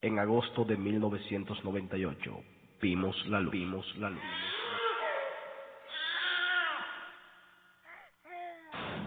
[0.00, 2.40] En agosto de 1998
[2.80, 3.50] vimos la luz.
[3.50, 4.22] Vimos la luz.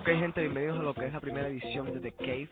[0.01, 2.49] Ok gente, bienvenidos a lo que es la primera edición de The Cave.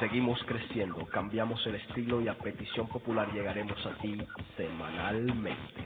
[0.00, 4.16] Seguimos creciendo, cambiamos el estilo y a petición popular llegaremos a ti
[4.56, 5.84] semanalmente.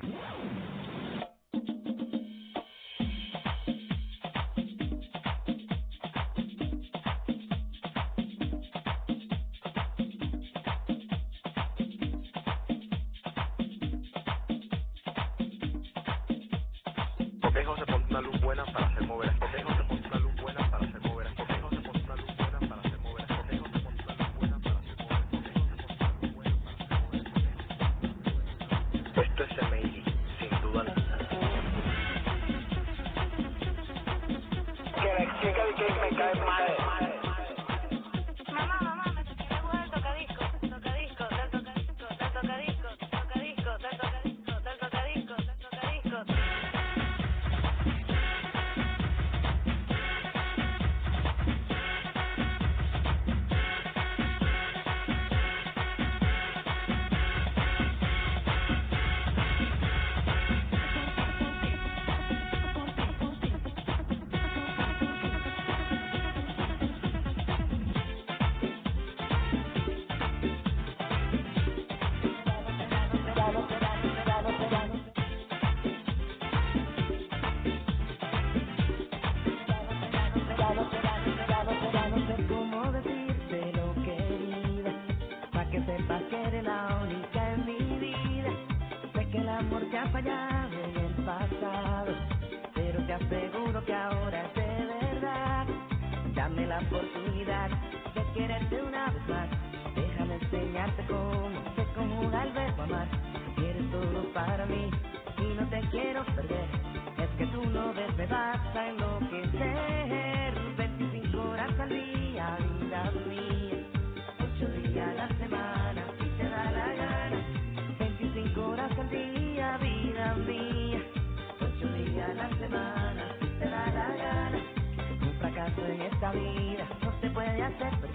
[127.02, 128.09] no se puede hacer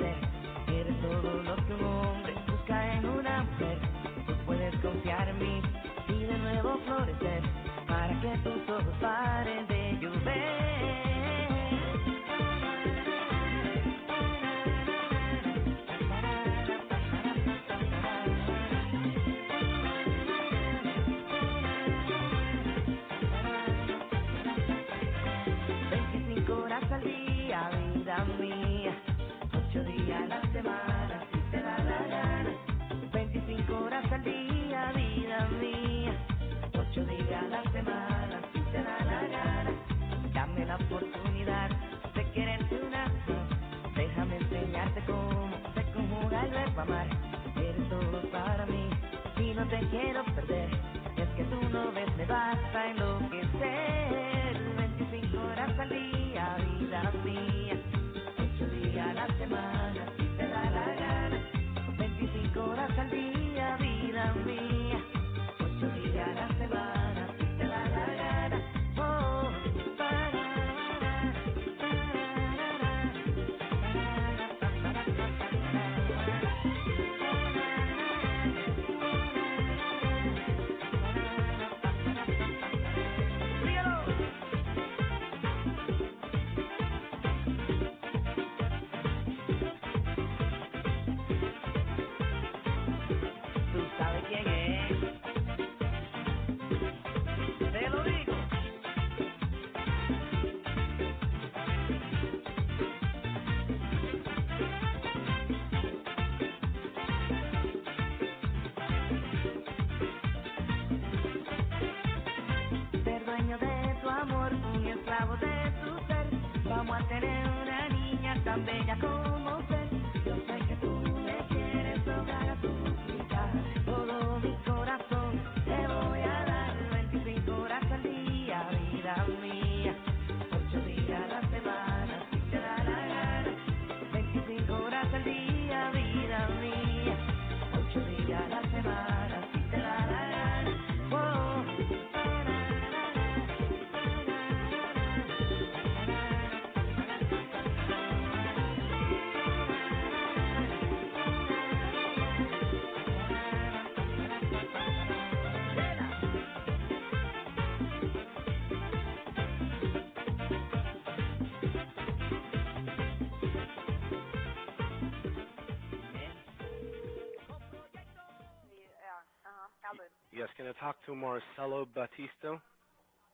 [170.35, 172.59] Yes, can I talk to Marcelo Batista?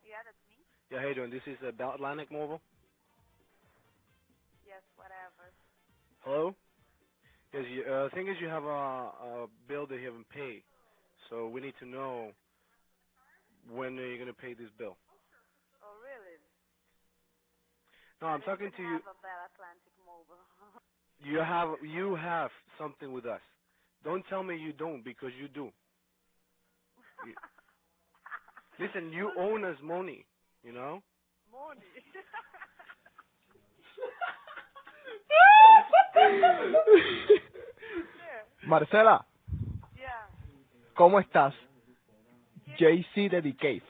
[0.05, 0.61] Yeah, that's me.
[0.93, 1.33] Yeah, how you doing?
[1.33, 2.61] This is uh, Bell Atlantic Mobile.
[4.61, 5.49] Yes, whatever.
[6.21, 6.53] Hello?
[7.57, 10.61] Yes, you, uh, the thing is you have a, a bill that you haven't paid.
[11.33, 12.37] So we need to know
[13.65, 14.93] when are you going to pay this bill.
[15.81, 16.37] Oh, really?
[18.21, 19.01] No, I'm talking to you.
[19.01, 20.45] have a Bell Atlantic mobile.
[21.17, 23.41] You have you have something with us.
[24.05, 25.73] Don't tell me you don't because you do.
[27.25, 27.35] You-
[28.79, 30.25] Listen, you own us money,
[30.63, 31.01] you know?
[31.51, 31.85] Money.
[38.63, 39.25] Marcela,
[39.95, 40.27] yeah.
[40.95, 41.53] ¿cómo estás?
[42.77, 43.83] JC de The Cave.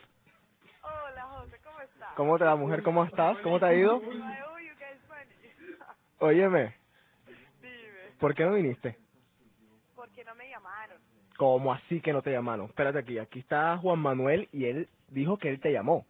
[0.82, 2.14] Hola, José, ¿cómo estás?
[2.16, 2.84] ¿Cómo te va, mujer?
[2.84, 3.38] ¿Cómo estás?
[3.40, 4.02] ¿Cómo te ha ido?
[6.20, 6.76] Óyeme,
[7.62, 8.12] Dime.
[8.20, 8.98] ¿por qué no viniste?
[9.96, 11.00] Porque no me llamaron.
[11.42, 12.68] ¿Cómo así que no te llamaron?
[12.68, 16.06] Espérate aquí, aquí está Juan Manuel y él dijo que él te llamó.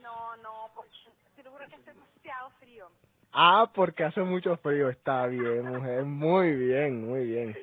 [0.00, 0.90] No, no, porque
[1.36, 2.88] te lo juro que hace demasiado frío.
[3.30, 4.88] Ah, porque hace mucho frío.
[4.88, 6.04] Está bien, mujer.
[6.06, 7.54] Muy bien, muy bien.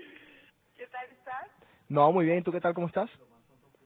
[0.78, 1.48] ¿Qué tal estás?
[1.88, 2.38] No, muy bien.
[2.38, 2.76] ¿Y tú qué tal?
[2.76, 3.10] ¿Cómo estás?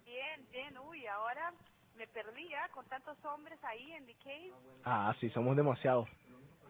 [0.03, 0.77] Bien, bien.
[0.79, 1.53] Uy, ahora
[1.95, 4.51] me perdía con tantos hombres ahí en The Cave.
[4.83, 6.09] Ah, sí, somos demasiados.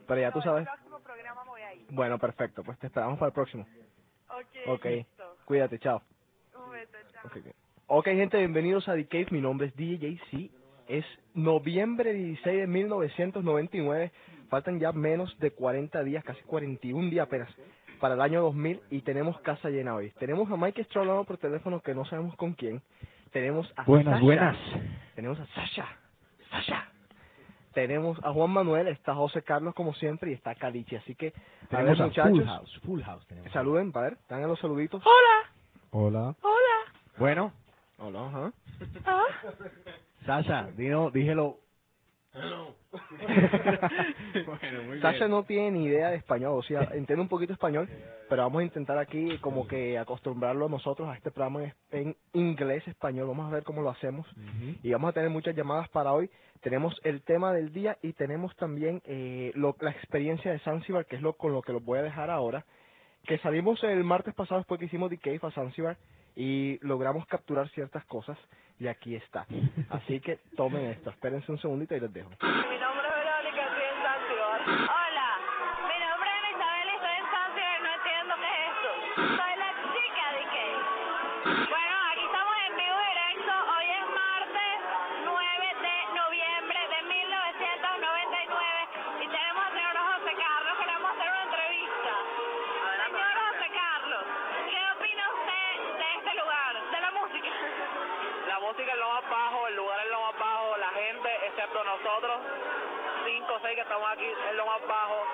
[0.07, 0.67] Pero ya tú No, sabes.
[0.67, 1.87] El próximo programa voy a ir.
[1.89, 2.63] Bueno, perfecto.
[2.63, 3.65] Pues te esperamos para el próximo.
[4.33, 4.85] Ok, Ok.
[4.85, 5.37] listo.
[5.45, 6.01] Cuídate, chao.
[6.55, 7.31] Un beso, chao.
[7.87, 9.27] Ok, gente, bienvenidos a The Cave.
[9.31, 10.51] Mi nombre es DJC.
[10.87, 14.11] Es noviembre 16 de 1999.
[14.49, 17.49] Faltan ya menos de 40 días, casi 41 días apenas,
[17.99, 20.11] para el año 2000 y tenemos casa llena hoy.
[20.19, 22.81] Tenemos a Mike Stroll hablando por teléfono que no sabemos con quién.
[23.31, 24.25] Tenemos a Buenas, Sasha.
[24.25, 24.57] buenas.
[25.15, 25.99] Tenemos a Sasha.
[26.51, 26.92] Sasha.
[27.73, 30.95] Tenemos a Juan Manuel, está José Carlos como siempre y está Calichi.
[30.95, 31.33] Así que,
[31.71, 33.51] a ver, a muchachos, Full House, Full House tenemos.
[33.51, 35.01] saluden, para ver, dan los saluditos.
[35.05, 35.49] Hola.
[35.91, 36.35] Hola.
[37.17, 37.51] Bueno,
[37.97, 38.53] Hola, ajá.
[40.25, 41.57] Sasha, dino, dígelo.
[44.45, 45.31] bueno, muy Sasha bien.
[45.31, 47.89] no tiene ni idea de español, o sea, entiende un poquito español,
[48.29, 52.15] pero vamos a intentar aquí como que acostumbrarlo a nosotros a este programa en, en
[52.33, 54.27] inglés, español, vamos a ver cómo lo hacemos.
[54.83, 56.29] Y vamos a tener muchas llamadas para hoy.
[56.61, 61.15] Tenemos el tema del día y tenemos también eh, lo- la experiencia de Zanzibar, que
[61.17, 62.65] es lo con lo que los voy a dejar ahora,
[63.25, 65.97] que salimos el martes pasado después que hicimos The Cave a Zanzibar
[66.35, 68.37] y logramos capturar ciertas cosas
[68.79, 69.45] y aquí está.
[69.89, 72.29] Así que tomen esto, espérense un segundito y les dejo.
[72.29, 74.61] Mi nombre es Verónica, estoy en Zanzibar.
[74.67, 75.29] Hola,
[75.87, 78.91] mi nombre es Isabel y estoy en y no entiendo qué es esto.
[79.37, 81.69] Soy la chica de Kate.
[81.69, 81.82] Bueno,
[101.93, 102.41] nosotros,
[103.25, 105.25] cinco o seis que estamos aquí, es lo más bajo.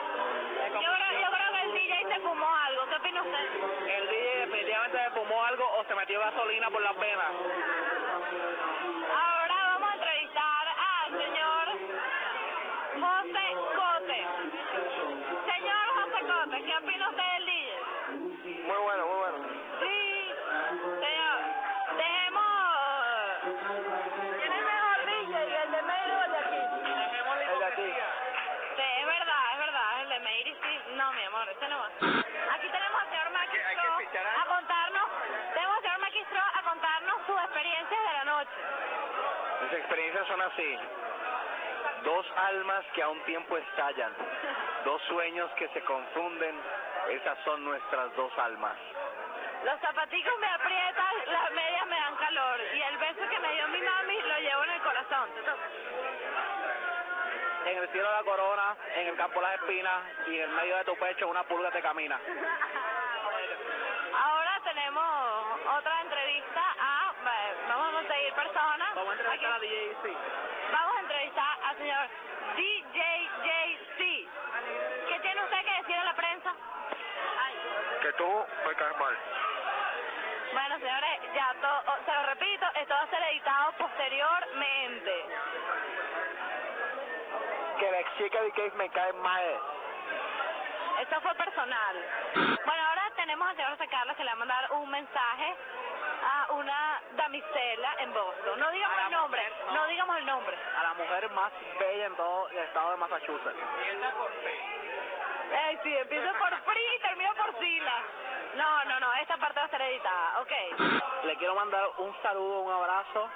[0.74, 2.86] Yo creo, yo creo que el DJ se fumó algo.
[2.90, 3.46] ¿Qué opina usted?
[3.88, 7.32] El DJ definitivamente se fumó algo o se metió gasolina por las venas.
[9.10, 9.39] Ahora
[39.62, 40.78] Mis experiencias son así.
[42.04, 44.14] Dos almas que a un tiempo estallan,
[44.86, 46.56] dos sueños que se confunden,
[47.10, 48.78] esas son nuestras dos almas.
[49.66, 53.68] Los zapaticos me aprietan, las medias me dan calor y el beso que me dio
[53.68, 55.30] mi mami lo llevo en el corazón.
[57.66, 60.86] En el cielo la corona, en el campo las espinas y en el medio de
[60.86, 62.18] tu pecho una pulga te camina.
[78.20, 79.16] tú me caes mal.
[80.52, 85.26] Bueno, señores, ya todo, se lo repito, esto va a ser editado posteriormente.
[87.80, 89.44] Que la chica de Cave me cae mal.
[91.00, 91.96] Esto fue personal.
[92.36, 95.56] Bueno, ahora tenemos al señor José Carlos que le va a mandar un mensaje
[96.22, 98.60] a una damisela en Boston.
[98.60, 99.74] No digamos el nombre, mujer, no.
[99.76, 100.58] no digamos el nombre.
[100.78, 103.60] A la mujer más bella en todo el estado de Massachusetts.
[105.52, 106.69] Ey, sí, empiezo por Free
[107.80, 108.04] Sila.
[108.56, 110.52] No, no, no, esta parte va a ser editada, ok.
[111.24, 113.30] Le quiero mandar un saludo, un abrazo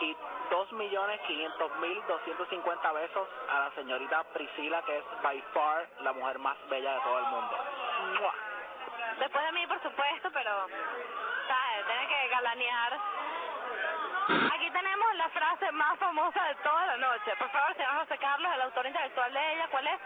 [0.00, 0.16] y
[0.50, 7.00] 2.500.250 besos a la señorita Priscila, que es by far la mujer más bella de
[7.00, 7.58] todo el mundo.
[8.20, 8.32] ¡Mua!
[9.18, 10.66] Después de mí, por supuesto, pero,
[11.46, 11.86] ¿sabes?
[11.86, 12.98] Tiene que galanear.
[14.54, 17.36] Aquí tenemos la frase más famosa de toda la noche.
[17.38, 20.00] Por favor, señor José Carlos, el autor intelectual de ella, ¿cuál es?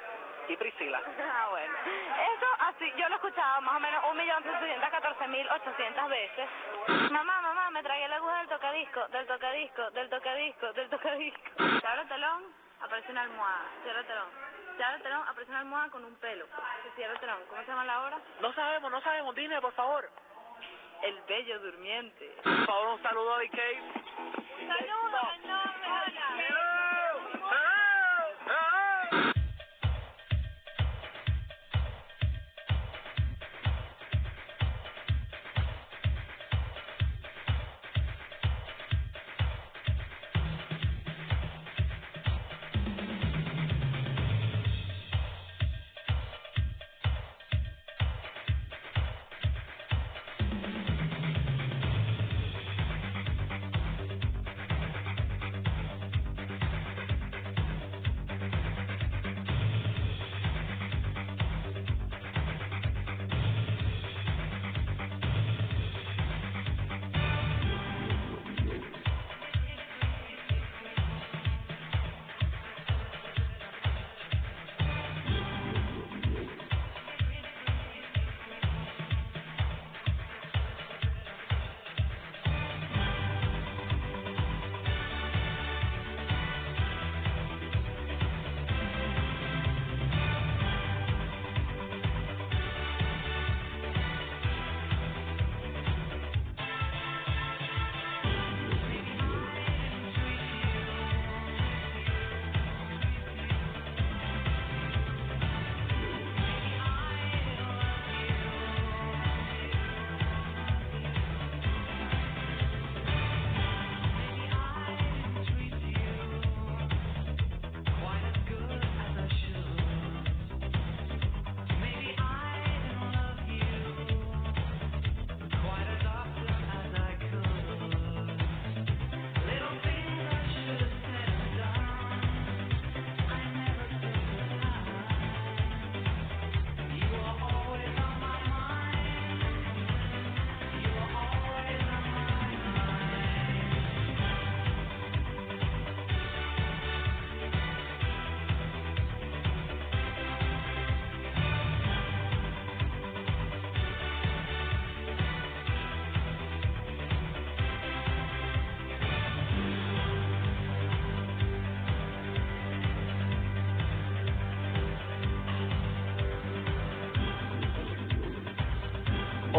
[0.48, 1.00] Y Priscila.
[1.36, 1.74] Ah, bueno.
[1.84, 6.48] Eso así, yo lo he escuchado más o menos 1.614.800 veces.
[7.10, 11.40] Mamá, mamá, me tragué la aguja del tocadisco, del tocadisco, del tocadisco, del tocadisco.
[11.80, 12.42] Se abre el telón,
[12.80, 13.64] aparece una almohada.
[13.82, 14.28] Cierra el telón.
[14.76, 16.46] Se abre el telón, aparece una almohada con un pelo.
[16.82, 17.38] Se cierra el telón.
[17.48, 18.18] ¿Cómo se llama la obra?
[18.40, 19.34] No sabemos, no sabemos.
[19.34, 20.08] Dime, por favor.
[21.02, 22.36] El bello durmiente.
[22.42, 23.58] Por favor, un saludo a DK.
[24.66, 26.73] Saludos enormes, hola.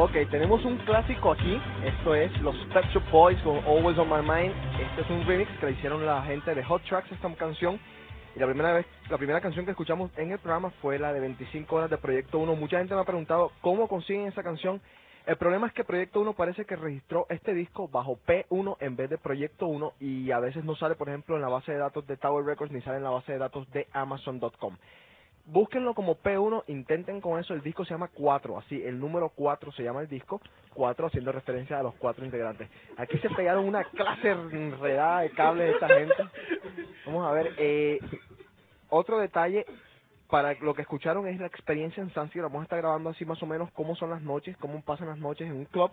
[0.06, 1.60] Ok, tenemos un clásico aquí.
[1.84, 4.54] Esto es los Pet Shop Boys con Always on My Mind.
[4.80, 7.80] Este es un remix que le hicieron la gente de Hot Tracks esta canción.
[8.36, 11.22] Y la primera vez, la primera canción que escuchamos en el programa fue la de
[11.22, 12.56] 25 horas de Proyecto 1.
[12.56, 14.80] Mucha gente me ha preguntado cómo consiguen esa canción.
[15.26, 19.10] El problema es que Proyecto 1 parece que registró este disco bajo P1 en vez
[19.10, 22.06] de Proyecto 1 y a veces no sale, por ejemplo, en la base de datos
[22.06, 24.78] de Tower Records ni sale en la base de datos de Amazon.com.
[25.48, 29.72] Búsquenlo como P1, intenten con eso, el disco se llama 4, así, el número 4
[29.74, 30.42] se llama el disco,
[30.74, 32.68] 4 haciendo referencia a los cuatro integrantes.
[32.98, 36.16] Aquí se pegaron una clase enredada de cables de esta gente.
[37.06, 38.00] Vamos a ver, eh,
[38.90, 39.68] otro detalle,
[40.32, 43.42] para lo que escucharon es la experiencia en Zanzibar, vamos a estar grabando así más
[43.44, 45.92] o menos cómo son las noches, cómo pasan las noches en un club.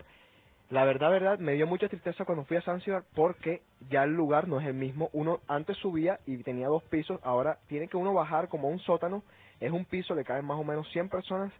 [0.71, 4.47] La verdad, verdad, me dio mucha tristeza cuando fui a Zanzibar porque ya el lugar
[4.47, 5.11] no es el mismo.
[5.13, 8.79] Uno antes subía y tenía dos pisos, ahora tiene que uno bajar como a un
[8.79, 9.21] sótano
[9.59, 11.51] es un piso, le caben más o menos 100 personas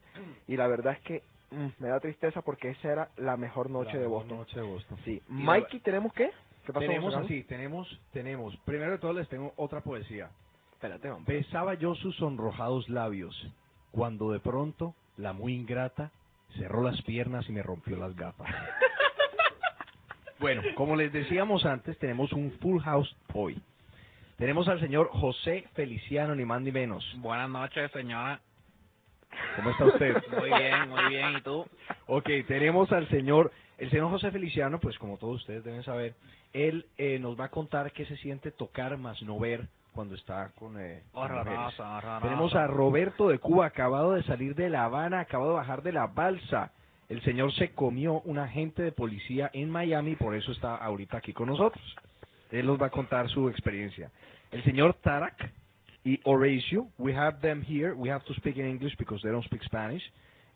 [0.48, 3.94] y la verdad es que mm, me da tristeza porque esa era la mejor noche
[3.94, 4.38] La de mejor Boston.
[4.38, 4.98] noche de Boston.
[5.06, 5.22] Sí.
[5.30, 6.32] Y Mikey, ¿tenemos qué?
[6.66, 6.80] ¿Qué pasó?
[6.86, 8.56] Tenemos José así, tenemos, tenemos.
[8.66, 10.30] Primero de todo les tengo otra poesía.
[10.74, 11.38] Espérate, hombre.
[11.38, 13.36] Besaba yo sus sonrojados labios,
[13.92, 16.12] cuando de pronto la muy ingrata
[16.58, 18.48] cerró las piernas y me rompió las gafas.
[20.40, 23.62] bueno, como les decíamos antes, tenemos un full house hoy.
[24.38, 27.06] Tenemos al señor José Feliciano, ni más ni menos.
[27.18, 28.40] Buenas noches, señora.
[29.56, 30.16] ¿Cómo está usted?
[30.40, 31.38] Muy bien, muy bien.
[31.38, 31.66] ¿Y tú?
[32.08, 36.16] Ok, tenemos al señor, el señor José Feliciano, pues como todos ustedes deben saber,
[36.54, 40.52] él eh, nos va a contar qué se siente tocar más no ver cuando está
[40.56, 41.04] con, eh.
[41.14, 42.22] Horrorosa, horrorosa.
[42.22, 45.94] Tenemos a Roberto de Cuba, acabado de salir de La Habana, acabado de bajar de
[45.94, 46.72] la balsa.
[47.10, 51.34] El señor se comió un agente de policía en Miami, por eso está ahorita aquí
[51.34, 51.84] con nosotros.
[52.54, 54.12] Él nos va a contar su experiencia.
[54.52, 55.52] El señor Tarak
[56.04, 57.94] y Horacio, we have them here.
[57.94, 60.04] We have to speak in English because they don't speak Spanish.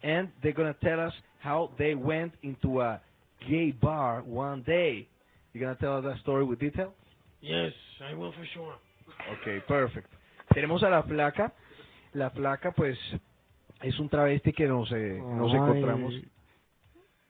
[0.03, 3.01] And they're going to tell us how they went into a
[3.49, 5.07] gay bar one day.
[5.53, 6.93] You're going to tell us that story with detail?
[7.41, 8.75] Yes, I will for sure.
[9.31, 10.07] Ok, perfect.
[10.53, 11.51] Tenemos a la flaca.
[12.13, 12.97] La flaca, pues,
[13.81, 16.13] es un travesti que nos, eh, nos encontramos.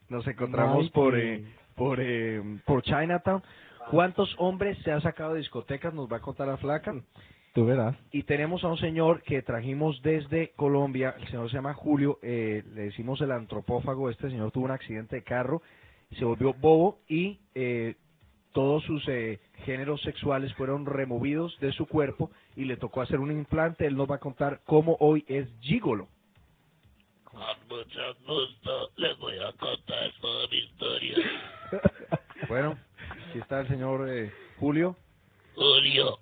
[0.09, 1.45] Nos encontramos Ay, por, eh,
[1.77, 3.41] por, eh, por Chinatown.
[3.89, 5.93] ¿Cuántos hombres se han sacado de discotecas?
[5.93, 6.93] Nos va a contar la flaca.
[7.53, 7.95] Tú verás.
[8.11, 11.15] Y tenemos a un señor que trajimos desde Colombia.
[11.17, 12.19] El señor se llama Julio.
[12.21, 14.09] eh, le decimos el antropófago.
[14.09, 15.61] Este señor tuvo un accidente de carro.
[16.17, 17.95] Se volvió bobo y eh,
[18.51, 23.31] todos sus eh, géneros sexuales fueron removidos de su cuerpo y le tocó hacer un
[23.31, 23.85] implante.
[23.85, 26.07] Él nos va a contar cómo hoy es gigolo.
[27.37, 31.17] Con mucho gusto les voy a contar toda mi historia.
[32.47, 32.77] Bueno,
[33.29, 34.95] aquí está el señor eh, Julio.
[35.55, 36.19] Julio,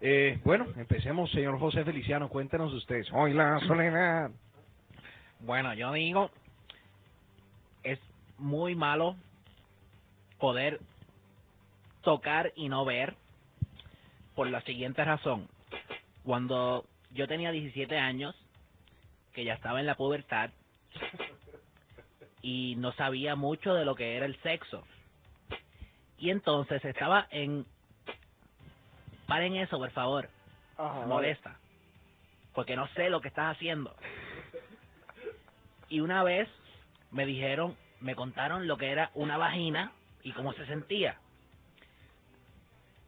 [0.00, 2.28] Eh, bueno, empecemos, señor José Feliciano.
[2.28, 3.06] Cuéntenos ustedes.
[3.12, 4.30] Hoy la soledad.
[5.40, 6.30] Bueno, yo digo,
[7.84, 7.98] es
[8.38, 9.14] muy malo
[10.38, 10.80] poder
[12.02, 13.14] tocar y no ver
[14.34, 15.48] por la siguiente razón.
[16.24, 18.34] Cuando yo tenía 17 años,
[19.38, 20.50] que ya estaba en la pubertad
[22.42, 24.82] y no sabía mucho de lo que era el sexo.
[26.18, 27.64] Y entonces estaba en...
[29.28, 30.28] Paren eso, por favor.
[30.76, 31.56] Ajá, molesta.
[32.52, 33.94] Porque no sé lo que estás haciendo.
[35.88, 36.48] Y una vez
[37.12, 39.92] me dijeron, me contaron lo que era una vagina
[40.24, 41.16] y cómo se sentía.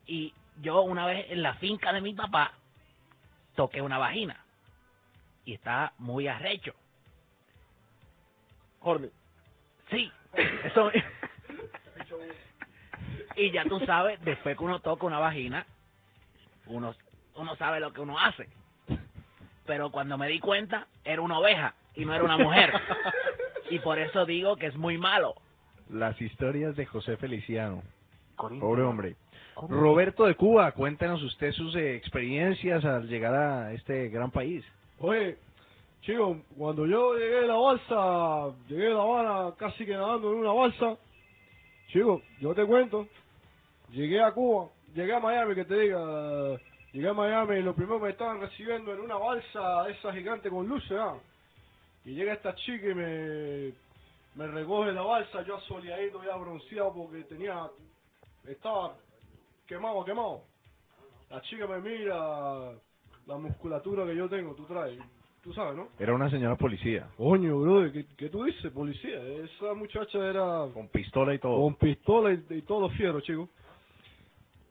[0.07, 2.53] Y yo una vez en la finca de mi papá
[3.57, 4.45] toqué una vagina.
[5.45, 6.75] Y estaba muy arrecho.
[8.81, 9.11] Horny.
[9.91, 10.11] Sí,
[10.65, 10.91] eso.
[13.37, 15.67] y ya tú sabes, después que uno toca una vagina,
[16.67, 16.95] uno,
[17.35, 18.49] uno sabe lo que uno hace.
[19.67, 22.73] Pero cuando me di cuenta, era una oveja y no era una mujer.
[23.71, 25.35] y por eso digo que es muy malo.
[25.91, 27.83] Las historias de José Feliciano.
[28.37, 29.17] Pobre hombre.
[29.69, 34.65] Roberto de Cuba, cuéntenos usted sus eh, experiencias al llegar a este gran país.
[35.03, 35.39] Oye,
[36.03, 40.41] chicos, cuando yo llegué a la balsa, llegué a La Habana casi que nadando en
[40.41, 40.99] una balsa,
[41.89, 43.07] chicos, yo te cuento,
[43.93, 46.61] llegué a Cuba, llegué a Miami, que te diga,
[46.93, 50.51] llegué a Miami y lo primero que me estaban recibiendo en una balsa esa gigante
[50.51, 51.17] con luces, ¿ah?
[52.05, 53.73] Y llega esta chica y me,
[54.35, 57.71] me recoge la balsa, yo asoleadito, ya bronceado porque tenía,
[58.47, 58.97] estaba
[59.67, 60.43] quemado, quemado.
[61.31, 62.75] La chica me mira,
[63.31, 64.99] la musculatura que yo tengo, tú traes,
[65.43, 65.89] tú sabes, ¿no?
[65.99, 69.23] Era una señora policía, Coño, brother, ¿qué, qué tú dices, policía?
[69.23, 71.61] Esa muchacha era con pistola y todo.
[71.61, 73.49] con pistola y, y todo fiero, chico.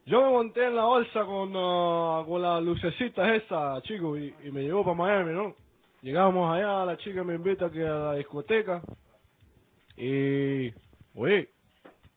[0.05, 4.51] Yo me monté en la bolsa con, ah, con las lucecitas esas, chico, y, y
[4.51, 5.55] me llevó para Miami, ¿no?
[6.01, 8.81] Llegamos allá, la chica me invita que a la discoteca.
[9.97, 10.71] Y,
[11.15, 11.49] oye,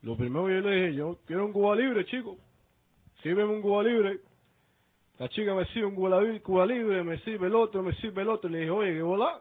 [0.02, 2.36] lo primero que yo le dije, yo quiero un Cuba libre, chico.
[3.22, 4.20] Sírveme un Cuba libre.
[5.22, 8.22] La chica me sirve un Cuba, li- Cuba libre, me sirve el otro, me sirve
[8.22, 8.50] el otro.
[8.50, 9.40] Le dije, oye, ¿qué volá?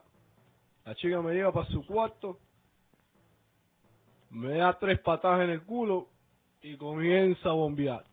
[0.85, 2.37] La chica me lleva para su cuarto,
[4.29, 6.05] me da tres patadas en el culo
[6.61, 8.03] y comienza a bombear.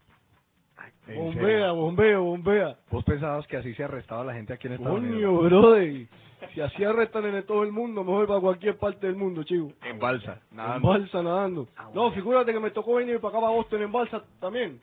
[1.08, 2.76] ¿En Bombea, bombea, bombea.
[2.90, 5.44] ¿Vos pensabas que así se arrestaba la gente aquí en Estados Coño, Unidos?
[5.44, 6.06] brother.
[6.54, 9.72] Si así arrestan en todo el mundo, me voy para cualquier parte del mundo, chico.
[9.82, 10.40] En balsa.
[10.52, 11.68] Nada En balsa nadando.
[11.92, 14.80] No, figúrate que me tocó venir para acá para Boston en balsa también.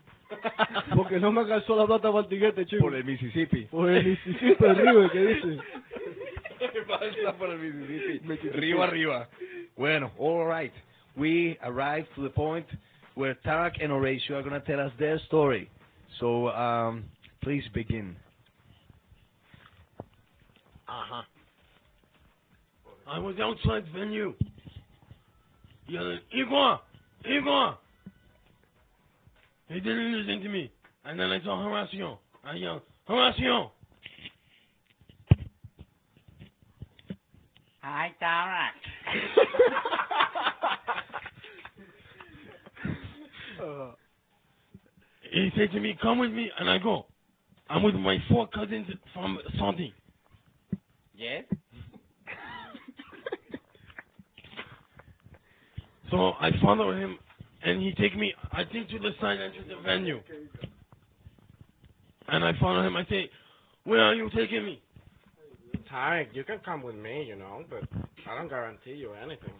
[0.95, 2.83] Porque no me alcanzó la plata para el tiquete, chico.
[2.83, 3.65] Por el Mississippi.
[3.65, 5.59] Por el Mississippi River, ¿qué dice?
[6.87, 8.49] balsa por el Mississippi.
[8.49, 9.27] Río arriba.
[9.77, 10.73] Bueno, all right.
[11.15, 12.65] We arrived to the point
[13.15, 15.69] where Tarak and Horatio are going to tell us their story.
[16.19, 17.05] So, um,
[17.41, 18.15] please begin.
[20.87, 21.21] Uh-huh.
[23.07, 24.33] I was outside venue.
[25.87, 26.79] Yelling, Igor!
[27.25, 27.77] Igor!
[29.67, 30.71] He didn't listen to me.
[31.05, 32.17] And then I saw Horacio.
[32.43, 33.71] I yelled, Horacio!
[37.83, 38.73] Ay, Tarak.
[45.31, 47.07] He said to me, come with me, and I go.
[47.69, 49.93] I'm with my four cousins from Santi.
[51.15, 51.43] Yes.
[56.09, 57.17] So I follow him,
[57.65, 60.21] and he take me, I think, to the side entrance of the venue.
[62.27, 62.95] And I follow him.
[62.95, 63.29] I say,
[63.83, 64.81] where are you taking me?
[65.91, 67.83] Tarek, you can come with me, you know, but
[68.29, 69.53] I don't guarantee you anything.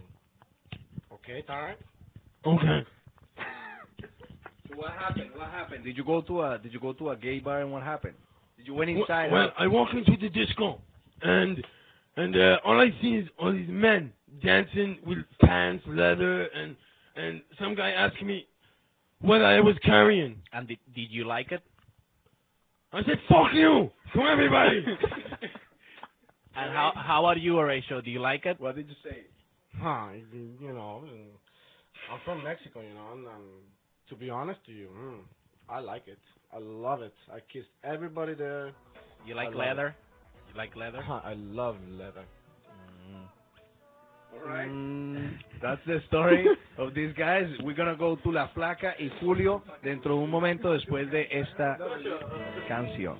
[1.14, 1.76] Okay, Tarek?
[2.46, 2.86] Okay.
[4.70, 5.32] So what happened?
[5.36, 5.84] What happened?
[5.84, 8.16] Did you go to a Did you go to a gay bar and what happened?
[8.58, 9.32] Did you went inside?
[9.32, 10.80] Well, I walk into the disco,
[11.22, 11.64] and
[12.18, 14.12] and uh, all I see is all these men
[14.44, 16.76] dancing with pants, leather, and
[17.16, 18.48] and some guy asked me
[19.22, 20.38] what I was carrying.
[20.54, 21.62] And did, did you like it?
[22.94, 24.86] I said, "Fuck you!" to everybody.
[26.58, 28.02] And how how are you, Horatio?
[28.02, 28.60] Do you like it?
[28.62, 29.26] what did you say?
[29.78, 31.04] Huh, you know,
[32.12, 33.44] I'm from Mexico, you know, and um,
[34.10, 35.20] to be honest to you, mm,
[35.68, 36.20] I like it.
[36.54, 37.14] I love it.
[37.30, 38.72] I kissed everybody there.
[39.26, 39.96] You like I love leather?
[40.50, 41.02] You like leather?
[41.02, 42.24] Huh, I love leather.
[44.36, 44.70] All right.
[45.62, 46.46] That's the story
[46.78, 47.48] of these guys.
[47.64, 51.78] We're gonna go to La Flaca y Julio dentro de un momento después de esta
[52.68, 53.18] canción.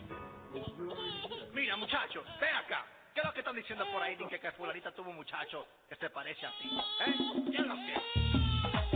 [1.54, 2.86] Mira, muchacho, ven acá.
[3.14, 4.16] ¿Qué es lo que están diciendo por ahí?
[4.16, 6.70] Dicen que fulanita tuvo un muchacho que se parece a ti.
[7.08, 7.14] ¿Eh?
[7.52, 8.95] ¿Qué es lo que?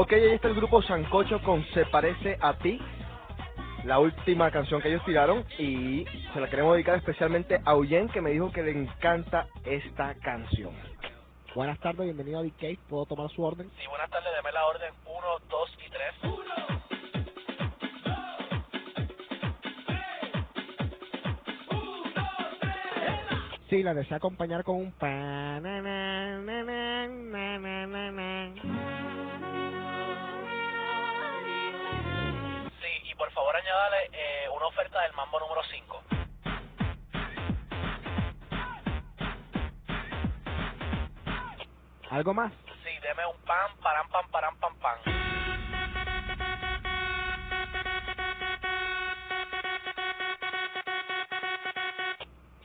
[0.00, 2.78] Ok, ahí está el grupo Sancocho con Se Parece a Ti,
[3.82, 8.20] la última canción que ellos tiraron y se la queremos dedicar especialmente a Uyen que
[8.20, 10.72] me dijo que le encanta esta canción.
[11.52, 12.78] Buenas tardes, bienvenido a DK.
[12.88, 13.72] ¿Puedo tomar su orden?
[13.76, 16.14] Sí, buenas tardes, deme la orden 1, 2 y 3.
[23.68, 25.37] Sí, la desea acompañar con un pa
[33.58, 36.02] Añádale eh, una oferta del mambo número 5.
[42.10, 42.52] ¿Algo más?
[42.84, 44.98] Sí, deme un pan, param, pam, param, pam, pam.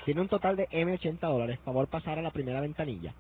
[0.06, 1.60] Tiene un total de M80 dólares.
[1.64, 3.16] Favor pasar a la primera ventanilla.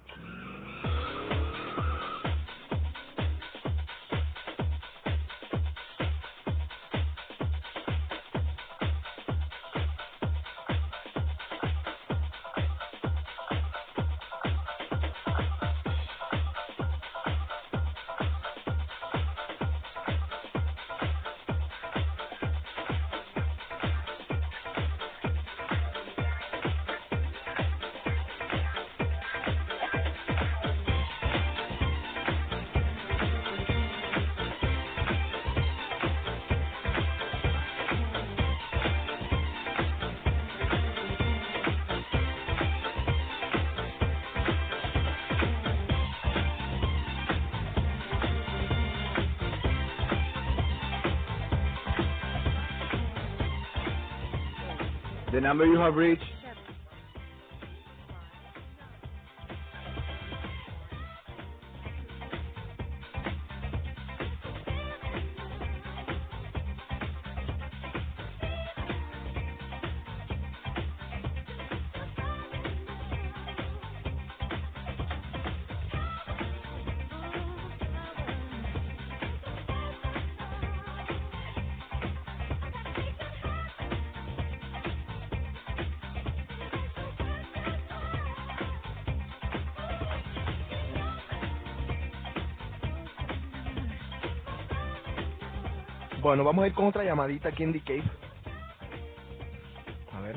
[55.43, 56.23] Number you have reached
[96.33, 98.03] Bueno, vamos a ir con otra llamadita aquí en The Cave.
[100.13, 100.35] A ver.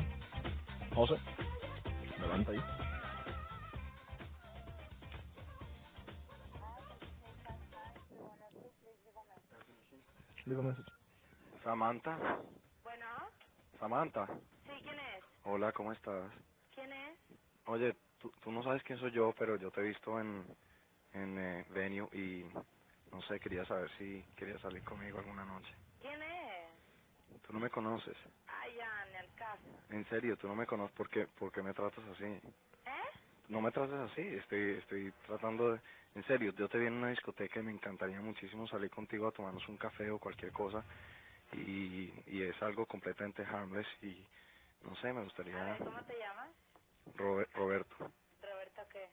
[0.93, 1.15] José.
[2.21, 2.59] Levanta ahí.
[10.45, 10.83] Dígame eso.
[11.63, 12.19] Samantha.
[12.83, 13.05] Bueno,
[13.79, 14.27] Samantha.
[14.67, 15.23] sí, ¿quién es?
[15.45, 16.31] Hola, ¿cómo estás?
[16.75, 17.17] ¿Quién es?
[17.65, 20.45] Oye, tú, tú no sabes quién soy yo, pero yo te he visto en,
[21.13, 22.45] en eh, Venue y
[23.17, 25.73] no sé, quería saber si querías salir conmigo alguna noche.
[25.99, 26.69] ¿Quién es?
[27.47, 28.15] Tú no me conoces.
[28.47, 29.63] Ay, ya, ni al caso.
[29.89, 30.95] En serio, tú no me conoces.
[30.95, 32.25] ¿Por qué, por qué me tratas así?
[32.25, 33.09] ¿Eh?
[33.47, 34.21] No me trates así.
[34.21, 35.81] Estoy, estoy tratando de...
[36.13, 39.31] En serio, yo te vi en una discoteca y me encantaría muchísimo salir contigo a
[39.31, 40.85] tomarnos un café o cualquier cosa.
[41.53, 44.23] Y, y es algo completamente harmless y
[44.83, 45.55] no sé, me A gustaría...
[45.73, 46.49] ver, ¿cómo te llamas?
[47.15, 48.11] Robe- Roberto.
[48.43, 49.09] ¿Roberto qué?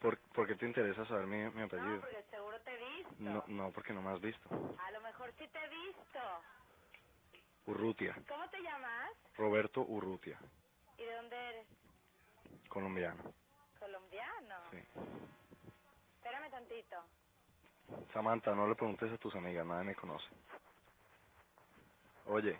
[0.00, 2.00] ¿Por, ¿Por qué te interesa saber mi, mi No, apellido?
[2.00, 2.76] porque seguro te
[3.20, 3.44] visto.
[3.48, 4.48] No, no, porque no me has visto.
[4.78, 6.20] A lo mejor sí te he visto.
[7.66, 8.14] Urrutia.
[8.28, 9.10] ¿Cómo te llamas?
[9.36, 10.38] Roberto Urrutia,
[10.98, 11.66] ¿Y de dónde eres?
[12.68, 13.22] colombiano.
[13.78, 14.56] ¿Colombiano?
[14.70, 14.78] Sí.
[16.16, 16.96] Espérame tantito.
[18.12, 20.26] Samantha, no le preguntes a tus amigas, nadie me conoce.
[22.26, 22.58] Oye,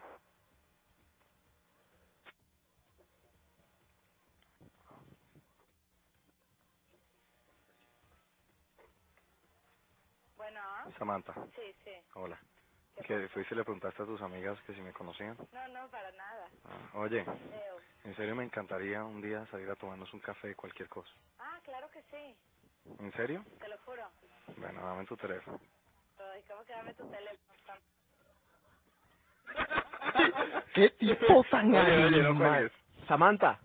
[10.99, 11.91] Samantha, Sí, sí.
[12.15, 12.39] hola.
[13.07, 15.37] Que fuiste y le preguntaste a tus amigas que si me conocían.
[15.53, 16.49] No, no, para nada.
[16.67, 17.79] Ah, oye, Leo.
[18.05, 21.11] en serio me encantaría un día salir a tomarnos un café, cualquier cosa.
[21.39, 22.37] Ah, claro que sí.
[22.99, 23.45] ¿En serio?
[23.59, 24.03] Te lo juro.
[24.57, 25.59] Bueno, dame tu teléfono.
[26.19, 27.39] Ay, ¿cómo que dame tu teléfono?
[30.75, 32.71] ¿Qué tipo tan Oye, oye, no.
[33.09, 33.59] Samantha,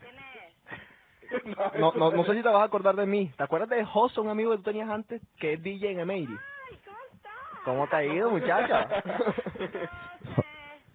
[0.00, 1.44] ¿Quién es?
[1.78, 3.32] no, no, no sé si te vas a acordar de mí.
[3.36, 6.38] ¿Te acuerdas de José, un amigo que tú tenías antes, que es DJ en Emery?
[7.66, 8.88] ¿Cómo te ha ido, muchacha?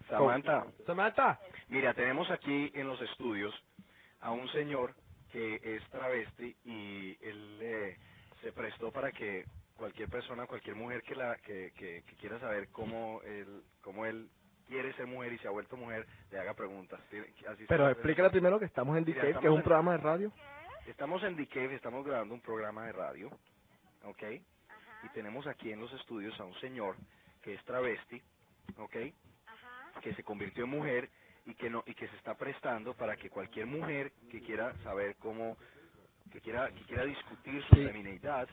[0.10, 1.40] Samantha, Samantha.
[1.70, 3.54] mira, tenemos aquí en los estudios
[4.22, 4.96] a un señor
[5.32, 7.98] que es travesti y él eh,
[8.42, 9.46] se prestó para que
[9.78, 14.30] cualquier persona, cualquier mujer que la que, que, que quiera saber cómo él cómo él
[14.68, 17.00] quiere ser mujer y se ha vuelto mujer, le haga preguntas.
[17.50, 19.92] Así Pero explícale primero que estamos en The Mira, Cave, que es un en- programa
[19.94, 20.32] de radio.
[20.88, 23.30] Estamos en The Cave, estamos grabando un programa de radio,
[24.04, 24.24] ¿ok?
[25.02, 26.98] Y tenemos aquí en los estudios a un señor
[27.42, 28.22] que es travesti,
[28.78, 28.98] ¿ok?
[30.02, 31.12] Que se convirtió en mujer
[31.46, 35.18] y que no y que se está prestando para que cualquier mujer que quiera saber
[35.18, 35.58] cómo
[36.32, 37.80] que quiera que quiera discutir su Sí.
[37.80, 38.50] feminidad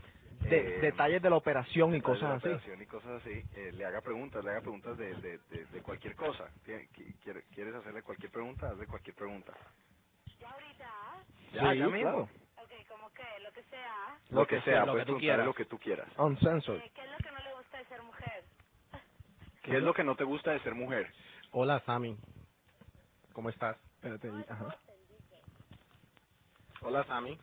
[0.48, 2.60] De- eh, detalles de la operación y detalles de la cosas así.
[2.60, 5.82] operación y cosas así eh, le haga preguntas le haga preguntas de, de, de, de
[5.82, 6.52] cualquier cosa
[7.52, 9.54] quieres hacerle cualquier pregunta hazle cualquier pregunta
[10.40, 11.26] ¿Ya ahorita?
[11.52, 12.30] ya Sí, ya mismo claro.
[13.18, 14.18] Que, lo que sea.
[14.30, 15.46] lo que sea lo puedes que tú quieras.
[15.46, 16.80] lo que tú quieras Uncensored.
[16.82, 18.44] Eh, ¿Qué es lo que no le gusta de ser mujer?
[19.62, 21.12] ¿Qué es lo que no te gusta de ser mujer?
[21.52, 22.16] Hola, Sammy.
[23.32, 23.76] ¿Cómo estás?
[23.96, 24.76] Espérate, ajá.
[26.82, 27.38] Hola, Sammy.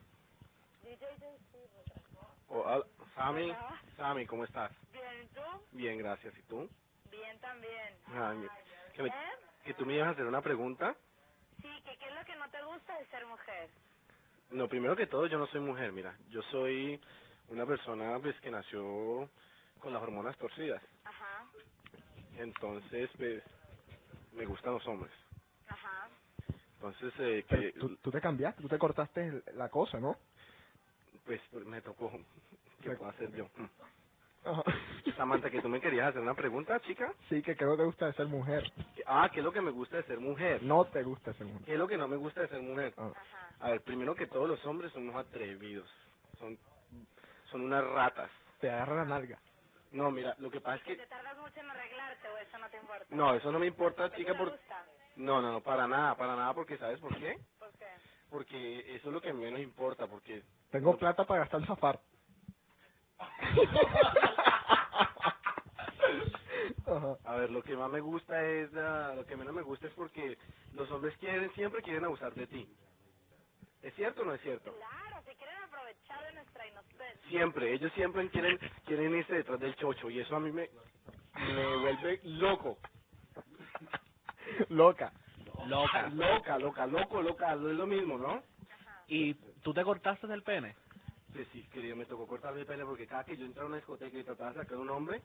[2.48, 2.84] Hola,
[3.14, 3.52] Sammy.
[3.96, 4.72] Sammy, ¿cómo estás?
[4.92, 5.42] Bien, ¿y tú?
[5.72, 6.34] Bien, gracias.
[6.38, 6.68] ¿Y tú?
[7.10, 7.94] Bien también.
[8.14, 8.46] Ay,
[8.94, 9.12] que, me- ¿Eh?
[9.64, 10.96] que tú me ibas a hacer una pregunta.
[11.60, 13.70] Sí, que qué es lo que no te gusta de ser mujer?
[14.50, 16.18] No, primero que todo, yo no soy mujer, mira.
[16.28, 17.00] Yo soy
[17.48, 19.30] una persona pues que nació
[19.80, 20.82] con las hormonas torcidas.
[21.04, 21.52] Ajá,
[22.36, 23.42] Entonces, pues,
[24.32, 25.14] me gustan los hombres.
[25.66, 26.10] ajá.
[26.74, 30.16] Entonces, eh, que, tú, tú te cambiaste, tú te cortaste el- la cosa, ¿no?
[31.24, 32.10] pues, me tocó.
[32.82, 33.48] ¿Qué puedo hacer yo?
[34.46, 34.62] Ajá.
[35.16, 37.12] Samantha, que tú me querías hacer una pregunta, chica.
[37.28, 38.64] Sí, que creo que te gusta de ser mujer.
[39.06, 40.62] Ah, ¿qué es lo que me gusta de ser mujer?
[40.62, 41.64] No te gusta ser mujer.
[41.66, 42.94] ¿Qué es lo que no me gusta de ser mujer?
[42.98, 43.12] Ah.
[43.60, 45.90] A ver, primero que todos los hombres son unos atrevidos.
[46.38, 46.58] Son,
[47.50, 48.30] son unas ratas.
[48.60, 49.40] Te agarra la nalga.
[49.92, 51.02] No, mira, lo que pasa es ¿Que que...
[51.02, 53.16] te tardas mucho en arreglarte o eso no te importa?
[53.16, 54.50] No, eso no me importa, chica, ¿Te por...
[54.50, 54.86] gusta?
[55.16, 57.36] No, no, no, para nada, para nada, porque ¿sabes por qué?
[57.58, 57.86] ¿Por qué?
[58.30, 60.44] Porque eso es lo que menos importa, porque...
[60.70, 62.00] Tengo plata para gastar en zafar.
[66.86, 67.16] Ajá.
[67.24, 68.70] A ver, lo que más me gusta es...
[68.76, 70.38] ah, lo que menos me gusta es porque
[70.74, 72.68] los hombres quieren, siempre quieren abusar de ti.
[73.82, 74.72] ¿Es cierto o no es cierto?
[74.74, 77.28] Claro, si quieren aprovechar de nuestra inocencia.
[77.28, 80.68] Siempre, ellos siempre quieren, quieren irse detrás del chocho y eso a mí me,
[81.34, 82.78] me vuelve loco.
[84.68, 85.12] Loca.
[85.66, 86.08] Loca.
[86.10, 88.42] Loca, loca, loco, loca, es lo mismo, ¿no?
[89.08, 90.74] ¿Y tú te cortaste el pene?
[91.52, 94.18] Sí, querido, me tocó cortarme el pene porque cada que yo entraba a una discoteca
[94.18, 95.22] y trataba de sacar un hombre,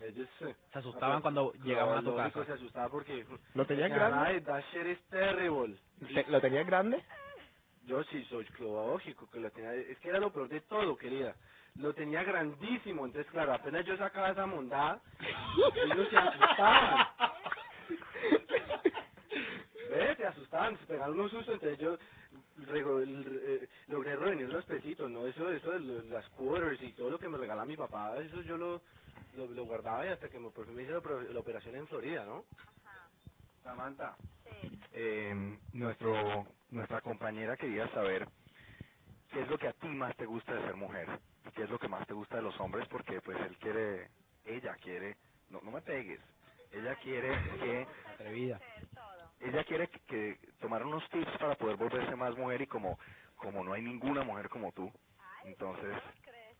[0.00, 2.46] ellos eh, Se asustaban cuando llegaban a tu casa.
[2.46, 3.26] se asustaba porque...
[3.54, 4.26] ¿Lo tenías grande?
[4.26, 5.78] Ay, that shit is terrible.
[6.14, 7.04] Te- ¿Lo tenías grande?
[7.84, 11.36] Yo sí soy lógico que lo tenía, es que era lo peor de todo, querida.
[11.76, 15.02] Lo tenía grandísimo, entonces claro, apenas yo sacaba esa mondada,
[15.80, 17.08] ellos se asustaban.
[19.88, 20.16] ¿Ves?
[20.18, 21.98] Se asustaban, se pegaban unos sustos, entonces yo
[22.58, 25.26] eh, logré reunir los pesitos, ¿no?
[25.26, 28.56] Eso, eso de las quarters y todo lo que me regalaba mi papá, eso yo
[28.58, 28.82] lo,
[29.32, 31.76] lo, lo guardaba y hasta que me, por fin me hice la, opera- la operación
[31.76, 32.46] en Florida, ¿no?
[33.62, 34.78] Samantha, Sí.
[34.92, 35.34] eh,
[35.72, 38.28] nuestro, nuestra compañera quería saber
[39.30, 41.70] qué es lo que a ti más te gusta de ser mujer y qué es
[41.70, 44.10] lo que más te gusta de los hombres porque pues él quiere,
[44.44, 45.16] ella quiere,
[45.48, 46.20] no, no me pegues,
[46.72, 48.62] ella quiere que, Atrevida.
[49.42, 52.98] Ella quiere que, que tomar unos tips para poder volverse más mujer y como,
[53.36, 54.92] como no hay ninguna mujer como tú,
[55.44, 56.58] entonces, ¿Qué crees?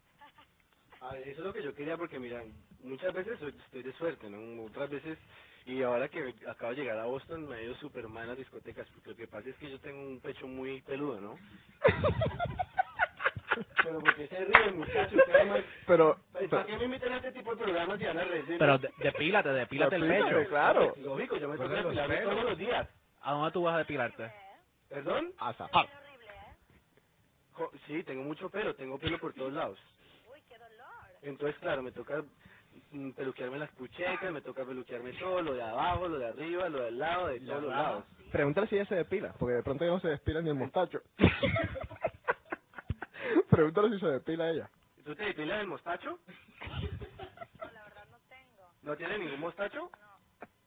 [1.00, 2.44] Ah, eso es lo que yo quería porque mira,
[2.80, 4.64] muchas veces soy- estoy de suerte, ¿no?
[4.64, 5.18] Otras veces,
[5.66, 8.38] y ahora que acabo de llegar a Boston me he ido súper mal en las
[8.38, 11.40] discotecas, porque lo que pasa es que yo tengo un pecho muy peludo, ¿no?
[13.84, 16.16] Pero porque se ríe, muchachos, ustedes Pero,
[16.50, 18.56] ¿Para qué me invitan a este tipo de programas y van a reír?
[18.58, 20.48] Pero de- depílate, depílate el Depílate, pecho.
[20.50, 20.94] claro.
[20.98, 22.32] Lógico, yo me Pues los depilarme pelos.
[22.34, 22.88] todos los días.
[23.22, 24.32] ¿A dónde tú vas a depilarte?
[24.88, 25.32] ¿Perdón?
[25.38, 25.86] a zafar.
[25.86, 26.54] Es horrible, ¿eh?
[27.52, 29.78] Jo- Sí, tengo mucho pelo, tengo pelo por todos lados.
[30.32, 30.86] Uy, qué dolor.
[31.22, 32.24] Entonces, claro, me toca
[32.92, 36.82] mm, peluquearme las puchecas, me toca peluquearme todo, lo de abajo, lo de arriba, lo
[36.82, 38.04] del lado, de todos los lados.
[38.32, 41.00] Pregúntale si ella se depila, porque de pronto ella no se despila ni el mostacho.
[43.52, 44.70] Pregúntale si se depila ella.
[45.04, 46.18] ¿Tú te depilas el mostacho?
[47.58, 48.64] No, la verdad no tengo.
[48.82, 49.90] ¿No tiene ningún mostacho?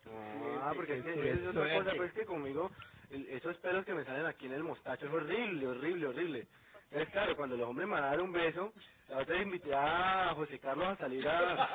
[0.07, 2.71] Ah, porque es, que, es otra cosa, pues que conmigo,
[3.09, 6.47] el- esos pelos que me salen aquí en el mostacho es horrible, horrible, horrible.
[6.91, 8.71] Es claro, cuando los hombres me van a dar un beso,
[9.09, 11.69] la otra vez invité a José Carlos a salir a...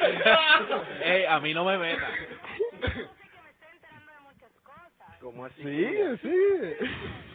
[1.02, 2.10] Ey, a mí no me metas.
[5.20, 5.62] ¿Cómo así?
[5.62, 7.29] Sí, sí.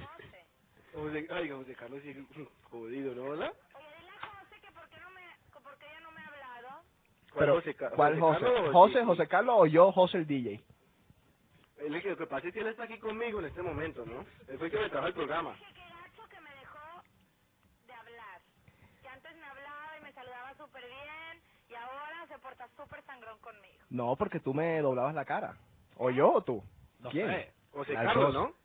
[0.96, 2.28] José, ay, José Carlos sí,
[2.72, 3.30] jodido, ¿no?
[3.32, 3.54] ¿Verdad?
[3.76, 5.22] Oye, dile a José que por qué, no me,
[5.54, 6.82] que por qué ella no me ha hablado.
[7.34, 8.46] ¿Cuál Pero, José ¿cuál José?
[8.72, 9.04] ¿José?
[9.06, 10.64] José Carlos o yo, José el DJ?
[11.80, 14.06] Él, es que lo que pasa es que él está aquí conmigo en este momento,
[14.06, 14.22] ¿no?
[14.48, 15.54] Él fue el que me trajo el programa.
[15.54, 17.02] Dije que gacho que me dejó
[17.86, 18.42] de hablar.
[19.02, 23.38] Que antes me hablaba y me saludaba súper bien y ahora se porta súper sangrón
[23.40, 23.84] conmigo.
[23.90, 25.58] No, porque tú me doblabas la cara.
[25.98, 26.64] ¿O yo o tú?
[27.00, 27.28] No ¿Quién?
[27.28, 27.54] sé.
[27.72, 28.50] José Las Carlos, dos.
[28.50, 28.65] ¿no?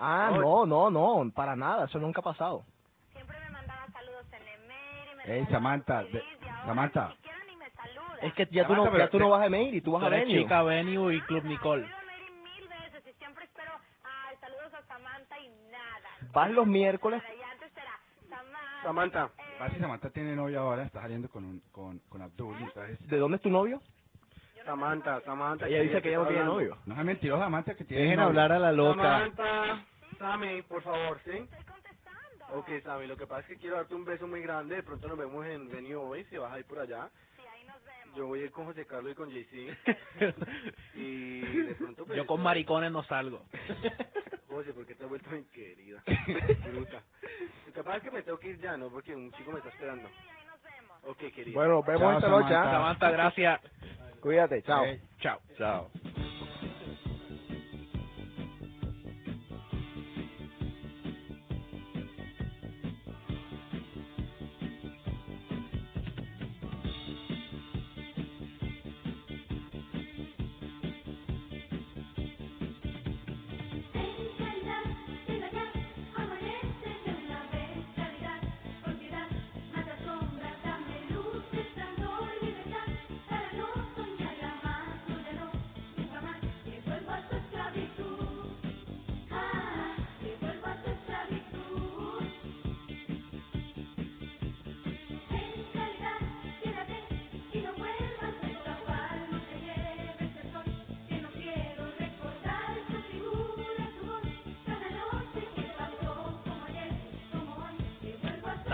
[0.00, 2.64] Ah, no, no, no, para nada, eso nunca ha pasado.
[3.12, 7.08] Siempre me mandaba saludos en email y me Ey, Samantha, feliz, de- y ahora Samantha.
[7.08, 8.18] Ni siquiera ni me saluda.
[8.22, 9.80] Es que ya tú no, Samantha, pero ya tú no te- vas a mail y
[9.82, 10.42] tú vas Tú a eres venue.
[10.42, 11.84] chica Venue y Club Nicole.
[11.84, 13.72] A Mary mil veces y siempre espero,
[14.04, 16.08] ay, saludos a Samantha y nada.
[16.32, 17.22] Vas los miércoles.
[17.38, 18.82] Y antes era Samantha.
[18.82, 19.30] Samantha.
[19.38, 23.06] eh, Pasa que Samantha tiene novia ahora, está saliendo con, un, con, con Abdul, entonces...
[23.06, 23.82] ¿De dónde es tu novio?
[24.64, 25.66] Samantha, Samantha.
[25.68, 26.78] Ella dice que ella no tiene novio.
[26.86, 28.28] No es mentirosa, Samantha, que tiene Dejen novio.
[28.28, 29.02] hablar a la loca.
[29.02, 29.86] Samantha,
[30.18, 31.30] Sammy, por favor, ¿sí?
[31.30, 32.46] Estoy contestando.
[32.58, 34.76] Ok, Sammy, lo que pasa es que quiero darte un beso muy grande.
[34.76, 37.10] De pronto nos vemos en Venue hoy, si vas a ir por allá.
[37.36, 38.16] Sí, ahí nos vemos.
[38.16, 39.76] Yo voy a ir con José Carlos y con JC.
[40.94, 42.04] y de pronto...
[42.04, 43.44] pues, Yo con maricones no salgo.
[44.48, 46.02] José, ¿por qué te has vuelto bien querida?
[46.72, 47.02] Bruta.
[47.66, 48.90] Lo que pasa es que me tengo que ir ya, ¿no?
[48.90, 50.08] Porque un chico me está esperando.
[50.08, 50.89] Y ahí nos vemos.
[51.04, 51.54] Ok, querida.
[51.56, 52.54] Bueno, nos vemos Chao, esta noche.
[52.54, 52.64] ¿ah?
[52.64, 52.70] Samantha.
[52.70, 53.60] Samantha, gracias.
[54.20, 54.84] Cuídate, chao.
[54.86, 55.40] Eh, Chao.
[55.58, 55.90] chao.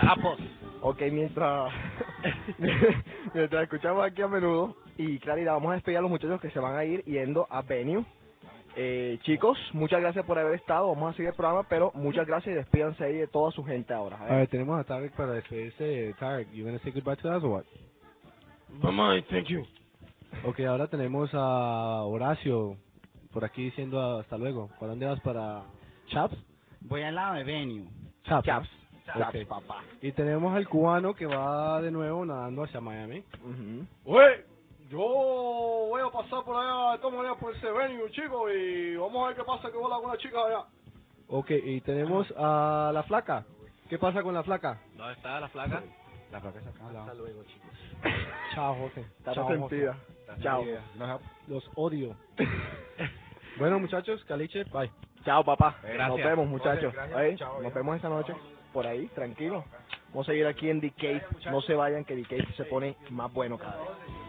[0.01, 0.39] Sapos.
[0.81, 1.73] Ok, mientras,
[3.33, 6.59] mientras escuchamos aquí a menudo y Claridad, vamos a despedir a los muchachos que se
[6.59, 8.05] van a ir yendo a Venue.
[8.75, 10.87] Eh, chicos, muchas gracias por haber estado.
[10.89, 13.91] Vamos a seguir el programa, pero muchas gracias y despídanse ahí de toda su gente
[13.91, 14.17] ahora.
[14.17, 16.13] A ver, tenemos a Tarek para despedirse.
[16.19, 17.65] Tarek, you gonna say goodbye to us or what?
[18.69, 19.65] Bye bye, thank you.
[20.45, 22.77] Ok, ahora tenemos a Horacio
[23.33, 24.69] por aquí diciendo hasta luego.
[24.79, 25.19] ¿Para dónde vas?
[25.21, 25.63] ¿Para
[26.07, 26.37] Chaps?
[26.81, 27.89] Voy al lado de Venue.
[28.25, 28.45] Chaps.
[28.45, 28.69] Chaps.
[29.15, 29.31] Ok.
[29.31, 29.83] Chaps, papá.
[30.01, 33.23] Y tenemos al cubano que va de nuevo nadando hacia Miami.
[34.05, 34.45] Oye,
[34.89, 39.23] yo voy a pasar por allá de todas maneras por ese venue, chicos, y vamos
[39.23, 40.65] a ver qué pasa que voy con una chica allá.
[41.29, 43.45] Ok, y tenemos a la flaca.
[43.89, 44.79] ¿Qué pasa con la flaca?
[44.95, 45.83] ¿Dónde está la flaca?
[46.31, 47.01] La flaca está acá.
[47.01, 47.69] Hasta luego, chicos.
[48.53, 49.01] Chao, José.
[49.17, 49.93] Está Chao, resentida.
[50.27, 50.41] José.
[50.41, 50.65] Chao.
[51.47, 52.15] Los odio.
[53.57, 54.91] bueno, muchachos, Caliche, bye.
[55.23, 55.77] Chao, papá.
[55.83, 56.09] Gracias.
[56.09, 56.93] Nos vemos, muchachos.
[56.93, 57.39] Gracias.
[57.39, 58.33] Chao, nos vemos esta noche.
[58.73, 59.63] Por ahí, tranquilo.
[60.09, 61.21] Vamos a seguir aquí en The.
[61.51, 64.26] No se vayan, que The Cave se pone más bueno cada vez.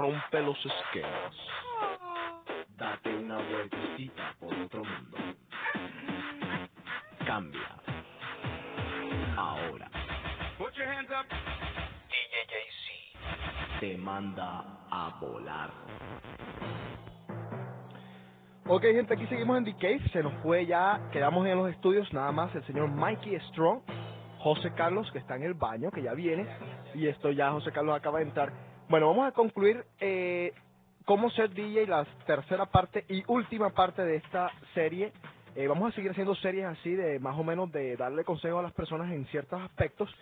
[0.00, 1.34] Rompe los esquemas.
[2.78, 5.18] Date una vueltecita por otro mundo.
[7.26, 7.68] Cambia.
[9.36, 9.90] Ahora.
[10.56, 11.26] Put your hands up.
[12.08, 13.80] DJ JC.
[13.80, 15.70] Te manda a volar.
[18.66, 20.08] Ok, gente, aquí seguimos en The Cave.
[20.12, 23.82] Se nos fue ya, quedamos en los estudios nada más el señor Mikey Strong,
[24.38, 26.46] José Carlos, que está en el baño, que ya viene,
[26.94, 28.69] y esto ya José Carlos acaba de entrar.
[28.90, 30.52] Bueno, vamos a concluir eh,
[31.04, 35.12] cómo ser DJ, la tercera parte y última parte de esta serie.
[35.54, 38.62] Eh, vamos a seguir haciendo series así de más o menos de darle consejo a
[38.62, 40.12] las personas en ciertos aspectos,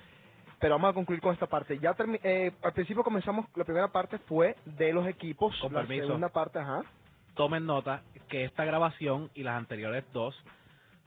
[0.61, 1.79] pero vamos a concluir con esta parte.
[1.79, 6.05] Ya eh, al principio comenzamos, la primera parte fue de los equipos, Con la permiso.
[6.05, 6.83] segunda parte, ajá.
[7.37, 10.39] Tomen nota que esta grabación y las anteriores dos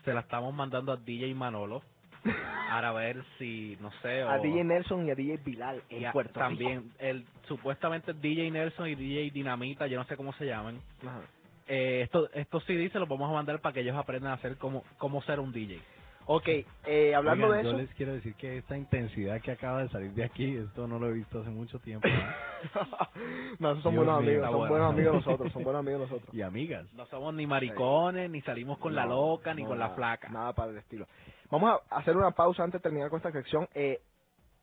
[0.04, 1.84] se la estamos mandando a DJ Manolo
[2.24, 4.30] para ver si, no sé, o...
[4.30, 6.40] a DJ Nelson y a DJ Bilal en y a- Puerto Rico.
[6.40, 11.22] también el supuestamente DJ Nelson y DJ Dinamita yo no sé cómo se llaman Ajá.
[11.68, 14.58] eh, esto estos CDs se los vamos a mandar para que ellos aprendan a hacer
[14.58, 15.80] cómo cómo ser un DJ
[16.28, 16.48] Ok,
[16.86, 19.90] eh, hablando Oigan, de yo eso, les quiero decir que esta intensidad que acaba de
[19.90, 22.08] salir de aquí, esto no lo he visto hace mucho tiempo.
[22.08, 22.86] ¿no?
[23.60, 24.70] no, esos son Dios buenos mío, amigos, son bueno.
[24.70, 26.30] buenos amigos nosotros, son buenos amigos nosotros.
[26.36, 26.86] y amigas.
[26.94, 30.54] no somos ni maricones ni salimos con la loca ni no, con la flaca Nada
[30.54, 31.08] para el estilo.
[31.52, 33.68] Vamos a hacer una pausa antes de terminar con esta sección.
[33.74, 34.02] Eh,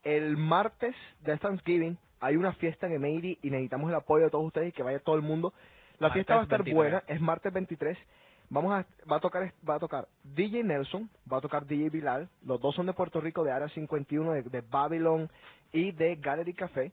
[0.03, 4.47] el martes de Thanksgiving hay una fiesta en Emery y necesitamos el apoyo de todos
[4.47, 5.53] ustedes y que vaya todo el mundo.
[5.99, 6.74] La Martes fiesta va a estar 23.
[6.74, 7.99] buena, es martes 23.
[8.49, 12.30] Vamos a va a tocar va a tocar DJ Nelson, va a tocar DJ Bilal.
[12.43, 15.28] Los dos son de Puerto Rico de Área 51 de, de Babylon
[15.72, 16.93] y de Gallery Café.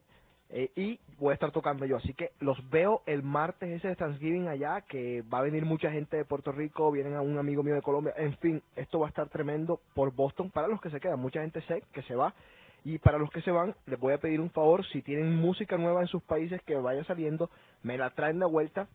[0.49, 1.97] Eh, y voy a estar tocando yo.
[1.97, 5.91] Así que los veo el martes ese de Thanksgiving allá, que va a venir mucha
[5.91, 8.13] gente de Puerto Rico, vienen a un amigo mío de Colombia.
[8.17, 11.19] En fin, esto va a estar tremendo por Boston para los que se quedan.
[11.19, 12.33] Mucha gente sé que se va.
[12.83, 15.75] Y para los que se van, les voy a pedir un favor, si tienen música
[15.75, 17.49] nueva en sus países que vaya saliendo,
[17.81, 18.87] me la traen de vuelta.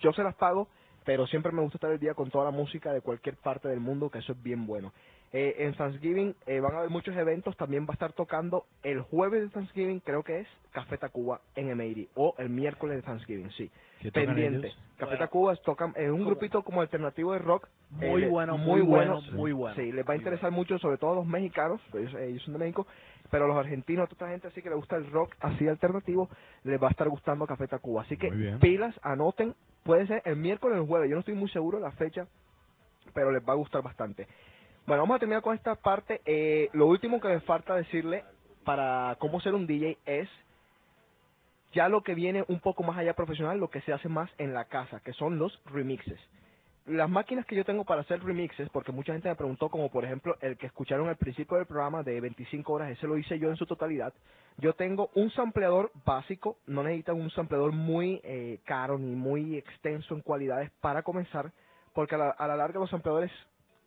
[0.00, 0.66] Yo se las pago,
[1.04, 3.78] pero siempre me gusta estar el día con toda la música de cualquier parte del
[3.78, 4.92] mundo, que eso es bien bueno.
[5.32, 9.00] Eh, en Thanksgiving eh, van a haber muchos eventos, también va a estar tocando el
[9.00, 13.48] jueves de Thanksgiving, creo que es Café Tacuba en Emery, o el miércoles de Thanksgiving,
[13.52, 13.70] sí.
[14.00, 14.66] ¿Qué tocan Pendiente.
[14.66, 14.78] ellos?
[14.96, 17.68] Café Tacuba tocan en un grupito como alternativo de rock.
[17.90, 19.76] Muy eh, bueno, muy muy bueno, bueno, muy bueno.
[19.76, 22.54] Sí, les va a interesar mucho, sobre todo a los mexicanos, pues ellos, ellos son
[22.54, 22.88] de México,
[23.30, 25.68] pero a los argentinos, a toda esta gente así que le gusta el rock así
[25.68, 26.28] alternativo,
[26.64, 28.02] les va a estar gustando Café Tacuba.
[28.02, 29.54] Así que Muy pilas, anoten,
[29.84, 32.26] puede ser el miércoles o el jueves, yo no estoy muy seguro de la fecha,
[33.14, 34.26] pero les va a gustar bastante.
[34.90, 36.20] Bueno, vamos a terminar con esta parte.
[36.24, 38.24] Eh, lo último que me falta decirle
[38.64, 40.28] para cómo ser un DJ es
[41.72, 44.52] ya lo que viene un poco más allá profesional, lo que se hace más en
[44.52, 46.18] la casa, que son los remixes.
[46.86, 50.04] Las máquinas que yo tengo para hacer remixes, porque mucha gente me preguntó, como por
[50.04, 53.48] ejemplo el que escucharon al principio del programa de 25 horas, ese lo hice yo
[53.48, 54.12] en su totalidad.
[54.56, 60.16] Yo tengo un sampleador básico, no necesitan un sampleador muy eh, caro ni muy extenso
[60.16, 61.52] en cualidades para comenzar,
[61.94, 63.30] porque a la, a la larga los sampleadores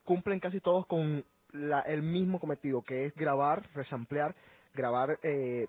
[0.04, 4.36] cumplen casi todos con la- el mismo cometido, que es grabar, resamplear,
[4.74, 5.20] grabar...
[5.24, 5.68] Eh,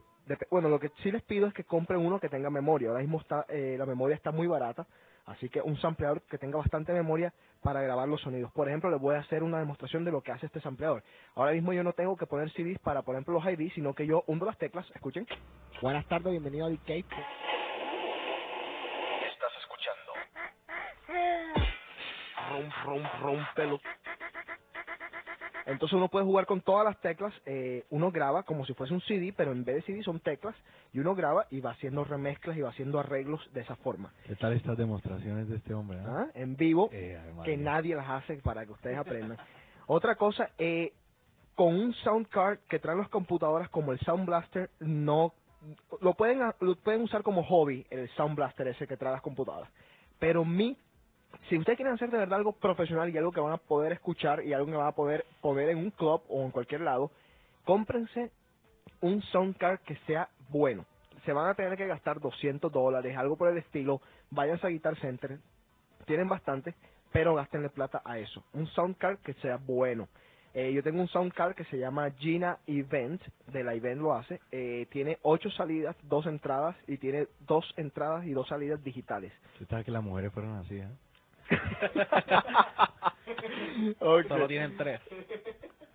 [0.51, 2.89] bueno, lo que sí les pido es que compren uno que tenga memoria.
[2.89, 4.87] Ahora mismo está eh, la memoria está muy barata,
[5.27, 8.53] así que un sampleador que tenga bastante memoria para grabar los sonidos.
[8.53, 11.05] Por ejemplo, les voy a hacer una demostración de lo que hace este sampleador.
[11.35, 14.07] Ahora mismo yo no tengo que poner CDs para, por ejemplo, los ID, sino que
[14.07, 15.27] yo hundo las teclas, escuchen.
[15.83, 16.91] Buenas tardes, bienvenido a DK.
[19.27, 20.13] Estás escuchando.
[22.51, 23.81] rom, rom, rompelo.
[25.67, 29.01] Entonces uno puede jugar con todas las teclas, eh, uno graba como si fuese un
[29.03, 30.55] CD, pero en vez de CD son teclas,
[30.93, 34.13] y uno graba y va haciendo remezclas y va haciendo arreglos de esa forma.
[34.27, 35.99] ¿Qué tal estas demostraciones de este hombre?
[36.01, 36.27] ah?
[36.27, 36.27] ¿ah?
[36.35, 39.39] En vivo, Eh, que nadie las hace para que ustedes aprendan.
[39.87, 40.93] Otra cosa, eh,
[41.55, 45.33] con un sound card que traen las computadoras como el Sound Blaster, no
[46.01, 49.71] lo pueden lo pueden usar como hobby el Sound Blaster ese que trae las computadoras.
[50.19, 50.77] Pero mi
[51.49, 54.45] si ustedes quieren hacer de verdad algo profesional y algo que van a poder escuchar
[54.45, 57.11] y algo que van a poder poner en un club o en cualquier lado,
[57.65, 58.31] cómprense
[59.01, 60.85] un sound card que sea bueno.
[61.25, 64.01] Se van a tener que gastar 200 dólares, algo por el estilo.
[64.31, 65.39] Váyanse a Guitar Center,
[66.07, 66.75] tienen bastante,
[67.13, 68.45] pero gastenle plata a eso.
[68.53, 70.09] Un sound card que sea bueno.
[70.53, 74.15] Eh, yo tengo un sound card que se llama Gina Event, de la Event lo
[74.15, 74.41] hace.
[74.53, 79.33] Eh, tiene ocho salidas, dos entradas y tiene dos entradas y dos salidas digitales.
[79.59, 80.77] ¿Qué tal que las mujeres fueron así?
[80.77, 80.89] eh?
[84.29, 85.01] Solo tienen tres.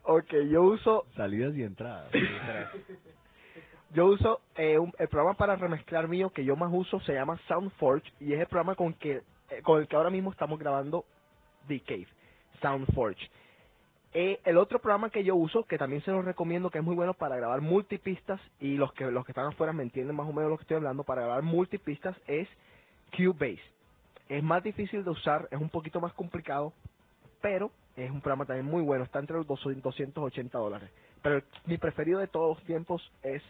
[0.03, 2.11] Ok, yo uso Salidas y entradas.
[3.91, 7.39] Yo uso eh, un- el programa para remezclar mío que yo más uso se llama
[7.47, 11.05] SoundForge y es el programa con que eh, con el que ahora mismo estamos grabando
[11.67, 12.07] The Cave,
[12.61, 13.29] SoundForge.
[14.13, 16.95] Eh, el otro programa que yo uso, que también se los recomiendo, que es muy
[16.95, 20.33] bueno para grabar multipistas, y los que los que están afuera me entienden más o
[20.33, 22.47] menos lo que estoy hablando, para grabar multipistas es
[23.15, 23.61] Cubase.
[24.29, 26.71] Es más difícil de usar, es un poquito más complicado,
[27.41, 30.89] pero es un programa también muy bueno, está entre los 200 280 dólares.
[31.21, 33.43] Pero mi preferido de todos los tiempos es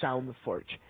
[0.00, 0.80] SoundForge.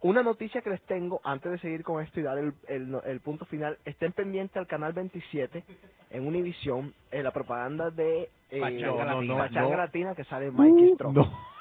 [0.00, 3.20] Una noticia que les tengo antes de seguir con esto y dar el, el, el
[3.20, 5.64] punto final, estén pendientes al canal 27
[6.10, 9.34] en Univision, en la propaganda de eh, Pachanga no, no, Latina.
[9.34, 9.76] no, Pachanga no.
[9.76, 11.16] Latina que sale Mikey Strong.
[11.16, 11.38] No.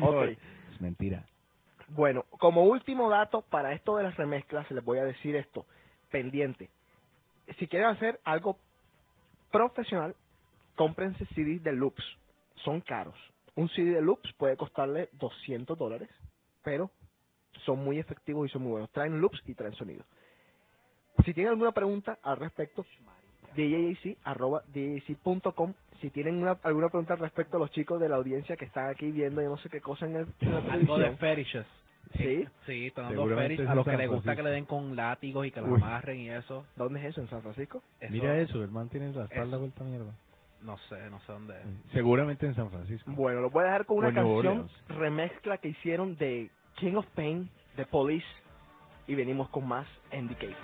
[0.00, 0.38] Ok.
[0.72, 1.26] Es mentira.
[1.88, 5.66] Bueno, como último dato para esto de las remezclas, les voy a decir esto,
[6.12, 6.70] pendiente.
[7.58, 8.56] Si quieren hacer algo
[9.50, 10.14] profesional,
[10.76, 12.04] cómprense CDs de loops.
[12.64, 13.16] Son caros.
[13.56, 16.08] Un CD de loops puede costarle 200 dólares,
[16.62, 16.90] pero
[17.64, 18.90] son muy efectivos y son muy buenos.
[18.92, 20.04] Traen loops y traen sonido.
[21.24, 22.86] Si tienen alguna pregunta al respecto,
[24.72, 25.74] djjc.com.
[26.00, 28.88] Si tienen una- alguna pregunta al respecto a los chicos de la audiencia que están
[28.90, 31.16] aquí viendo, yo no sé qué cosa en, el, en la Algo de televisión.
[32.16, 32.46] ¿Sí?
[32.66, 35.50] Sí, están dando es a los que les gusta que le den con látigos y
[35.50, 35.76] que los Uy.
[35.82, 36.64] amarren y eso.
[36.76, 37.20] ¿Dónde es eso?
[37.22, 37.82] ¿En San Francisco?
[38.10, 39.58] Mira eso, el man tiene la espalda Eso.
[39.60, 40.12] vuelta a mierda.
[40.62, 41.66] No sé, no sé dónde es.
[41.92, 43.10] Seguramente en San Francisco.
[43.12, 44.84] Bueno, lo voy a dejar con una O New canción Orleans.
[44.88, 48.26] remezcla que hicieron de King of Pain, de Police,
[49.08, 50.56] y venimos con más en The Cave.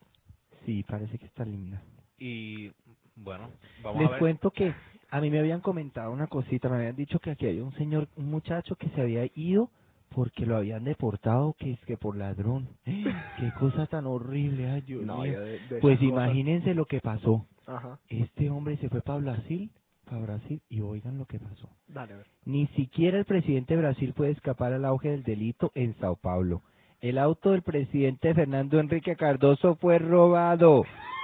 [0.66, 1.82] Sí, parece que está linda.
[2.20, 2.72] Y
[3.16, 3.52] bueno,
[3.84, 4.20] vamos Les a ver.
[4.20, 4.74] cuento que
[5.16, 8.08] a mí me habían comentado una cosita, me habían dicho que aquí hay un señor,
[8.18, 9.70] un muchacho que se había ido
[10.16, 12.68] porque lo habían deportado, que es que por ladrón.
[12.86, 15.34] Qué cosa tan horrible, ay Dios No, mío.
[15.34, 17.46] yo de- de esas Pues imagínense lo que pasó.
[17.68, 18.00] Ajá.
[18.10, 19.72] Este hombre se fue para Brasil,
[20.06, 21.70] para Brasil, y oigan lo que pasó.
[21.88, 22.28] Dale, a ver.
[22.46, 26.62] Ni siquiera el presidente de Brasil puede escapar al auge del delito en Sao Paulo.
[27.02, 30.84] El auto del presidente Fernando Enrique Cardoso fue robado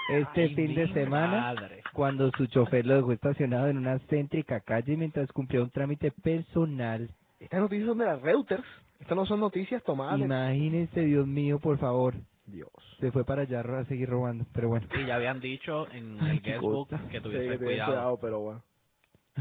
[0.09, 1.83] este Ay, fin de semana madre.
[1.93, 7.09] cuando su chofer lo dejó estacionado en una céntrica calle mientras cumplía un trámite personal.
[7.39, 8.63] Estas noticias son de las Reuters.
[8.99, 10.19] Estas no son noticias tomadas.
[10.19, 12.15] Imagínense, Dios mío, por favor.
[12.45, 12.69] Dios.
[12.99, 14.87] Se fue para allá a seguir robando, pero bueno.
[14.91, 17.91] Sí, ya habían dicho en Ay, el qué guestbook que Sí, tuviese tengan cuidado.
[17.93, 18.63] cuidado, pero bueno.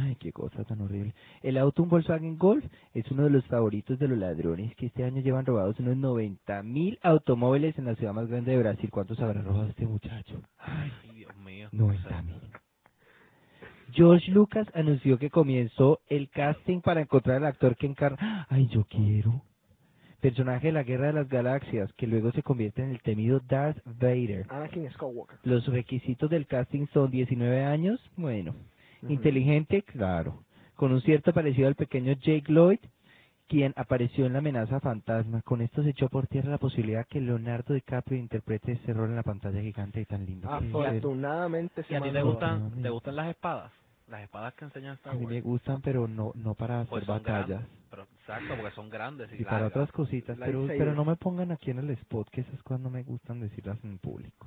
[0.00, 1.14] Ay, qué cosa tan horrible.
[1.42, 5.02] El auto, un Volkswagen Golf, es uno de los favoritos de los ladrones que este
[5.02, 8.90] año llevan robados unos 90 mil automóviles en la ciudad más grande de Brasil.
[8.90, 10.40] ¿Cuántos habrá robado este muchacho?
[10.58, 11.68] Ay, Dios mío.
[11.72, 12.40] 90 mil.
[13.92, 18.46] George Lucas anunció que comenzó el casting para encontrar al actor que encarna...
[18.48, 19.42] Ay, yo quiero.
[20.20, 23.80] Personaje de la Guerra de las Galaxias, que luego se convierte en el temido Darth
[23.84, 24.46] Vader.
[24.50, 25.38] Anakin Skywalker.
[25.44, 28.54] Los requisitos del casting son 19 años, bueno.
[29.06, 30.42] Inteligente, claro.
[30.74, 32.78] Con un cierto parecido al pequeño Jake Lloyd,
[33.48, 35.42] quien apareció en La amenaza fantasma.
[35.42, 39.16] Con esto se echó por tierra la posibilidad que Leonardo DiCaprio interprete ese rol en
[39.16, 40.48] la pantalla gigante y tan lindo.
[40.48, 40.74] que es.
[40.74, 43.72] Afortunadamente ¿Y a ti te gustan, te gustan las espadas?
[44.08, 45.34] Las espadas que enseñan Star A mí Wars.
[45.34, 47.48] me gustan, pero no no para hacer Pues son batallas.
[47.48, 47.68] grandes.
[47.90, 51.50] Pero, exacto, porque son grandes y, Y para otras cositas, pero, pero no me pongan
[51.52, 54.46] aquí en el spot, que esas cosas no me gustan decirlas en público.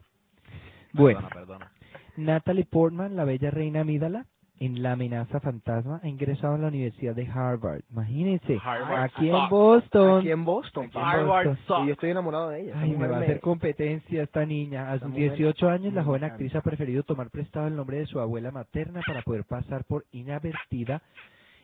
[0.94, 1.72] Perdona, Bueno, perdona.
[2.18, 4.26] Natalie Portman, la bella reina Amídala,
[4.62, 7.82] en La amenaza fantasma, ha ingresado a la Universidad de Harvard.
[7.90, 9.50] Imagínense, Harvard aquí en.
[9.50, 10.20] Boston.
[10.20, 10.86] Aquí en Boston.
[10.86, 11.84] Aquí en Harvard Boston.
[11.84, 12.74] Y yo estoy enamorado de ella.
[12.76, 14.92] Ay, me va a hacer competencia esta niña.
[14.92, 18.06] A sus mujer 18 años, la joven actriz ha preferido tomar prestado el nombre de
[18.06, 21.02] su abuela materna para poder pasar por inadvertida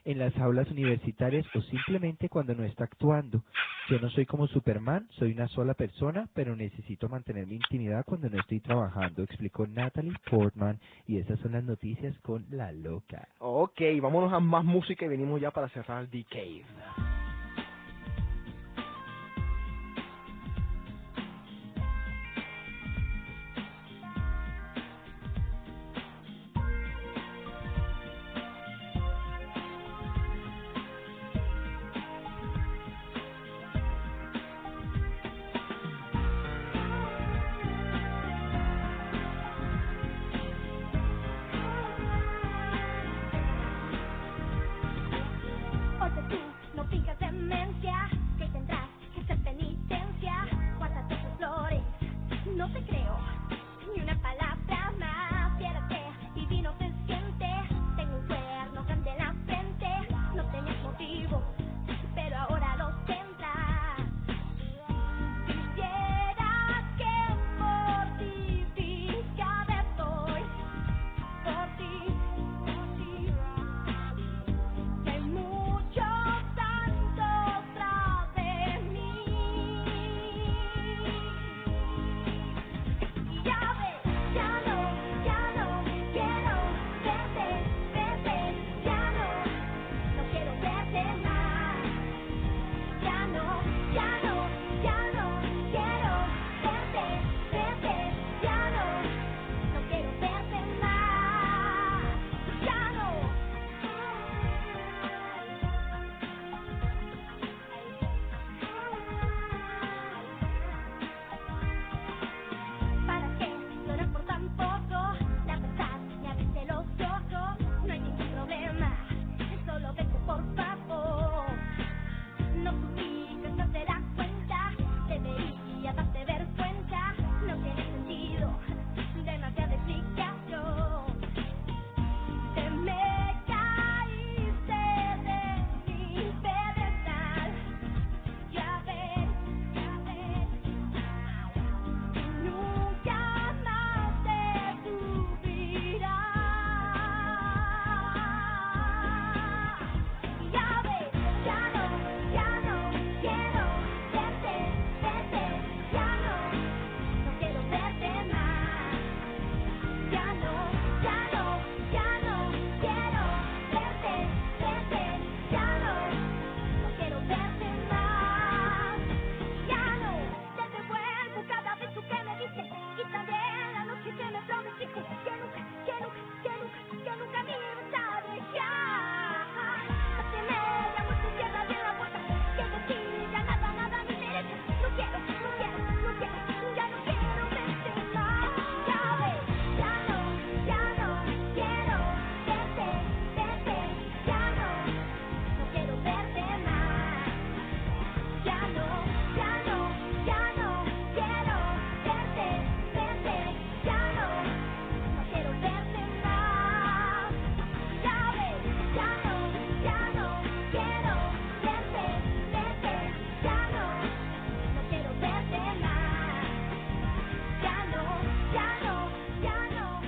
[0.07, 3.43] en las aulas universitarias o simplemente cuando no está actuando.
[3.89, 8.29] Yo no soy como Superman, soy una sola persona, pero necesito mantener mi intimidad cuando
[8.29, 10.79] no estoy trabajando, explicó Natalie Portman.
[11.07, 13.27] Y esas son las noticias con La Loca.
[13.39, 17.26] Ok, vámonos a más música y venimos ya para cerrar The Cave.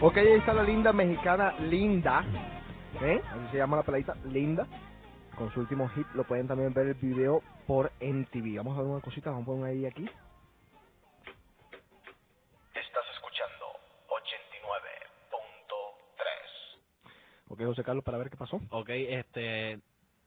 [0.09, 2.25] Ok, ahí está la linda mexicana Linda.
[2.99, 3.21] ¿Eh?
[3.29, 4.65] Así se llama la peladita, Linda.
[5.37, 6.07] Con su último hit.
[6.15, 8.57] Lo pueden también ver el video por MTV.
[8.57, 10.09] Vamos a ver una cosita, vamos a poner ahí aquí.
[12.73, 13.67] Estás escuchando
[14.09, 16.79] 89.3.
[17.49, 18.59] Ok, José Carlos, para ver qué pasó.
[18.71, 19.79] Ok, este,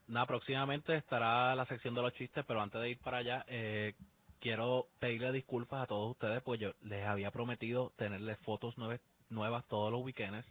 [0.06, 3.94] nada, próximamente estará la sección de los chistes, pero antes de ir para allá, eh,
[4.40, 9.00] quiero pedirle disculpas a todos ustedes, pues yo les había prometido tenerles fotos nueve-
[9.32, 10.46] nuevas todos los weekends,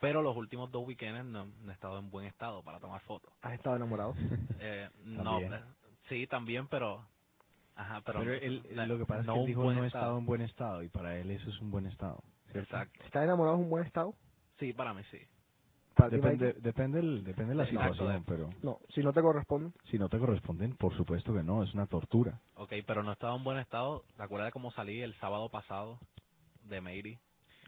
[0.00, 3.34] pero los últimos dos weekends no, no he estado en buen estado para tomar fotos.
[3.42, 4.14] ¿Has estado enamorado?
[4.58, 5.64] Eh, no, eh,
[6.08, 7.08] sí, también, pero...
[7.76, 9.80] Ajá, pero, Pero él- no- lo que pasa no es que él dijo no he
[9.88, 10.18] estado.
[10.18, 12.22] en buen estado y para él eso es un buen estado.
[12.52, 12.60] ¿cierto?
[12.64, 13.04] Exacto.
[13.04, 14.14] ¿Estás enamorado en un buen estado?
[14.58, 15.18] Sí, para mí sí.
[15.96, 19.22] ¿Para ti, Depende, depende, el- depende de la Exacto, situación, pero No, si no te
[19.22, 19.72] corresponde.
[19.90, 22.42] si no te corresponden, por supuesto que no, es una tortura.
[22.54, 24.04] Ok, pero no he estado en buen estado.
[24.16, 26.00] ¿Te acuerdas de cómo salí el sábado pasado
[26.64, 27.20] de Meiri?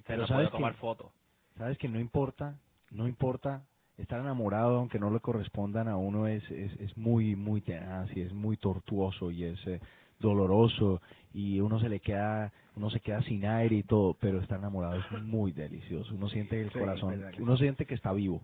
[0.05, 1.13] Que Pero no pude tomar que- fotos.
[1.59, 2.59] Sabes que no importa,
[2.91, 3.63] no importa.
[3.99, 8.23] Estar enamorado aunque no le correspondan a uno es, es, es muy, muy tenaz y
[8.23, 9.81] es muy tortuoso y es eh,
[10.19, 11.01] doloroso
[11.35, 14.97] y uno se le queda, uno se queda sin aire y todo, pero estar enamorado
[14.99, 18.41] es muy delicioso, uno siente el Sí, corazón, uno siente que está vivo.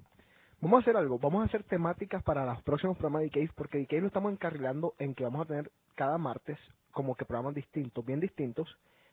[0.61, 3.85] Vamos a hacer algo, vamos a hacer temáticas para los próximos programas de Case, porque
[3.87, 6.59] Case lo estamos encarrilando en que vamos a tener cada martes
[6.93, 8.69] como que programas distintos, bien distintos,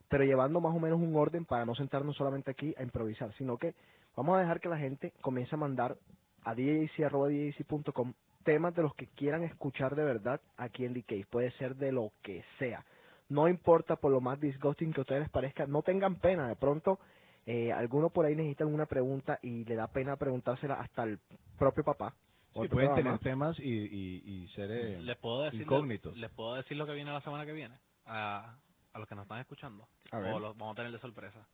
[0.09, 3.57] pero llevando más o menos un orden para no sentarnos solamente aquí a improvisar, sino
[3.57, 3.73] que
[4.15, 5.97] vamos a dejar que la gente comience a mandar
[6.43, 11.25] a djc.com temas de los que quieran escuchar de verdad aquí en The Case.
[11.29, 12.85] Puede ser de lo que sea.
[13.27, 16.47] No importa por lo más disgusting que a ustedes les parezca, no tengan pena.
[16.47, 16.99] De pronto,
[17.47, 21.19] eh, alguno por ahí necesita alguna pregunta y le da pena preguntársela hasta al
[21.57, 22.13] propio papá.
[22.53, 23.01] o Sí, pueden mamá.
[23.03, 26.15] tener temas y, y, y ser eh, ¿Les puedo decir incógnitos.
[26.15, 27.75] ¿Les puedo decir lo que viene la semana que viene?
[28.05, 28.57] A,
[28.95, 29.87] a los que nos están escuchando.
[30.11, 30.33] A ver.
[30.33, 31.45] O lo vamos a tener de sorpresa.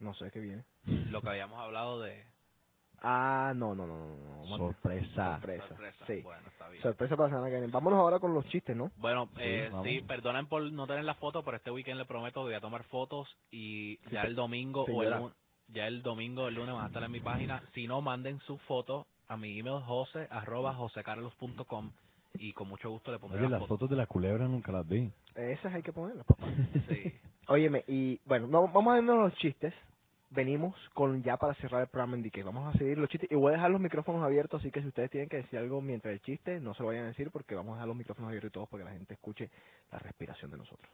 [0.00, 0.64] No sé qué viene.
[0.84, 2.24] Lo que habíamos hablado de...
[3.04, 4.16] Ah, no, no, no,
[4.46, 4.56] no.
[4.56, 5.34] Sorpresa.
[5.34, 5.68] Sorpresa.
[5.68, 6.06] Sorpresa.
[6.06, 6.20] Sí.
[6.22, 6.82] Bueno, está bien.
[6.82, 7.72] Sorpresa para la semana que viene.
[7.72, 8.90] Vámonos ahora con los chistes, ¿no?
[8.96, 12.40] Bueno, Sí, eh, sí, perdonen por no tener las fotos, pero este weekend le prometo
[12.40, 15.32] que voy a tomar fotos y ya el domingo o el
[15.68, 17.62] ya el domingo o el lunes van a estar en mi página.
[17.74, 21.92] Si no, manden sus fotos a mi email jose arroba josecarlos.com
[22.34, 23.78] y con mucho gusto le pondré Oye, las las fotos.
[23.78, 25.12] fotos de la culebra nunca las vi.
[25.34, 26.46] Esas hay que ponerlas, papá.
[26.88, 27.12] Sí.
[27.48, 29.74] Óyeme, y bueno, no, vamos a vernos los chistes.
[30.30, 32.44] Venimos con ya para cerrar el programa en DK.
[32.44, 34.88] Vamos a seguir los chistes y voy a dejar los micrófonos abiertos, así que si
[34.88, 37.54] ustedes tienen que decir algo mientras el chiste, no se lo vayan a decir porque
[37.54, 39.50] vamos a dejar los micrófonos abiertos y todos para que la gente escuche
[39.90, 40.90] la respiración de nosotros.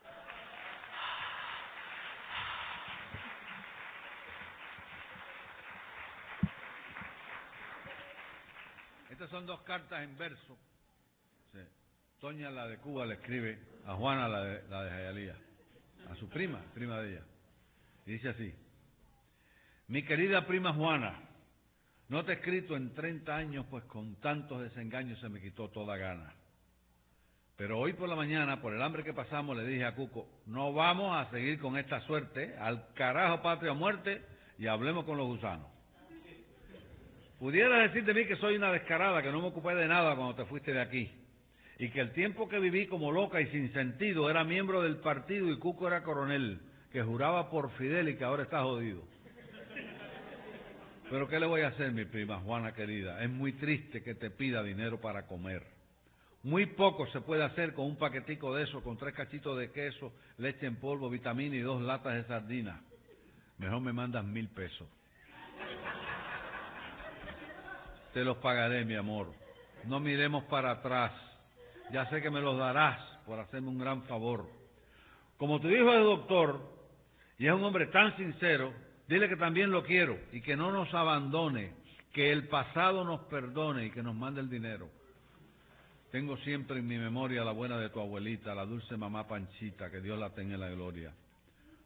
[9.11, 10.57] Estas son dos cartas en verso.
[12.21, 15.37] Toña, la de Cuba, le escribe a Juana, la de, la de Jayalía,
[16.11, 17.23] a su prima, prima de ella.
[18.07, 18.53] Y dice así,
[19.87, 21.21] mi querida prima Juana,
[22.09, 25.97] no te he escrito en 30 años, pues con tantos desengaños se me quitó toda
[25.97, 26.35] gana.
[27.57, 30.73] Pero hoy por la mañana, por el hambre que pasamos, le dije a Cuco, no
[30.73, 34.23] vamos a seguir con esta suerte, al carajo patria muerte,
[34.59, 35.69] y hablemos con los gusanos.
[37.39, 40.35] Pudieras decir de mí que soy una descarada, que no me ocupé de nada cuando
[40.35, 41.28] te fuiste de aquí.
[41.79, 45.51] Y que el tiempo que viví como loca y sin sentido era miembro del partido
[45.51, 46.61] y Cuco era coronel,
[46.93, 49.03] que juraba por Fidel y que ahora está jodido.
[51.11, 53.23] Pero ¿qué le voy a hacer, mi prima Juana querida?
[53.23, 55.63] Es muy triste que te pida dinero para comer.
[56.43, 60.13] Muy poco se puede hacer con un paquetico de eso, con tres cachitos de queso,
[60.37, 62.81] leche en polvo, vitamina y dos latas de sardinas.
[63.59, 64.87] Mejor me mandas mil pesos.
[68.13, 69.33] Te los pagaré, mi amor.
[69.85, 71.13] No miremos para atrás.
[71.93, 74.47] Ya sé que me los darás por hacerme un gran favor.
[75.37, 76.61] Como tu hijo es doctor
[77.39, 78.73] y es un hombre tan sincero,
[79.07, 81.73] dile que también lo quiero y que no nos abandone,
[82.13, 84.89] que el pasado nos perdone y que nos mande el dinero.
[86.11, 90.01] Tengo siempre en mi memoria la buena de tu abuelita, la dulce mamá Panchita, que
[90.01, 91.13] Dios la tenga en la gloria.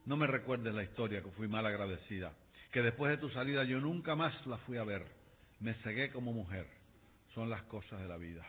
[0.07, 2.33] No me recuerdes la historia, que fui mal agradecida,
[2.71, 5.07] que después de tu salida yo nunca más la fui a ver.
[5.61, 6.67] Me cegué como mujer.
[7.35, 8.45] Son las cosas de la vida.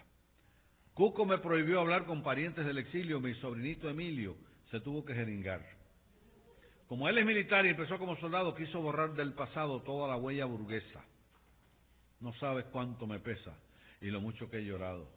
[0.93, 3.19] Cuco me prohibió hablar con parientes del exilio.
[3.19, 4.35] Mi sobrinito Emilio
[4.69, 5.61] se tuvo que jeringar.
[6.87, 10.45] Como él es militar y empezó como soldado, quiso borrar del pasado toda la huella
[10.45, 11.03] burguesa.
[12.19, 13.57] No sabes cuánto me pesa
[14.01, 15.09] y lo mucho que he llorado.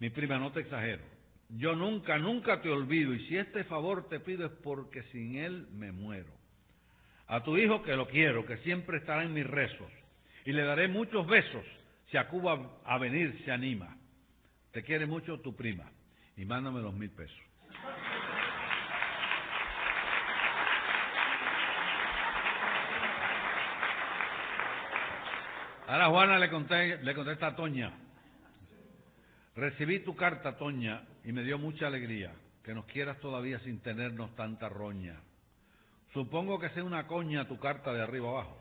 [0.00, 1.04] Mi prima, no te exagero.
[1.50, 5.68] Yo nunca, nunca te olvido y si este favor te pido es porque sin él
[5.72, 6.32] me muero.
[7.28, 9.92] A tu hijo que lo quiero, que siempre estará en mis rezos
[10.44, 11.64] y le daré muchos besos
[12.10, 13.97] si a Cuba a venir se anima.
[14.78, 15.90] Te quiere mucho tu prima
[16.36, 17.36] y mándame los mil pesos.
[25.88, 27.90] Ahora Juana le, conté, le contesta a Toña.
[29.56, 34.32] Recibí tu carta, Toña, y me dio mucha alegría que nos quieras todavía sin tenernos
[34.36, 35.20] tanta roña.
[36.12, 38.56] Supongo que sea una coña tu carta de arriba abajo.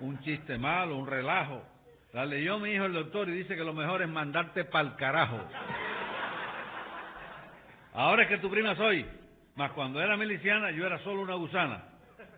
[0.00, 1.75] Un chiste malo, un relajo.
[2.16, 5.38] La leyó mi hijo el doctor y dice que lo mejor es mandarte pa'l carajo.
[7.92, 9.04] Ahora es que tu prima soy,
[9.54, 11.84] mas cuando era miliciana yo era solo una gusana.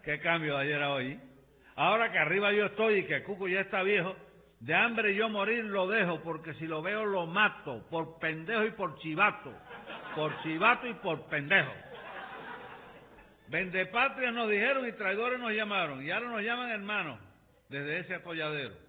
[0.03, 1.20] ¿Qué cambio de ayer a hoy?
[1.76, 4.16] Ahora que arriba yo estoy y que Cuco ya está viejo,
[4.59, 8.72] de hambre yo morir lo dejo, porque si lo veo lo mato, por pendejo y
[8.72, 9.53] por chivato,
[10.16, 11.72] por chivato y por pendejo.
[13.47, 17.20] Vendepatrias nos dijeron y traidores nos llamaron, y ahora nos llaman hermanos,
[17.68, 18.88] desde ese atolladero.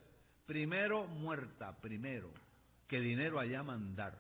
[0.50, 2.32] Primero muerta, primero,
[2.88, 4.14] que dinero allá mandar.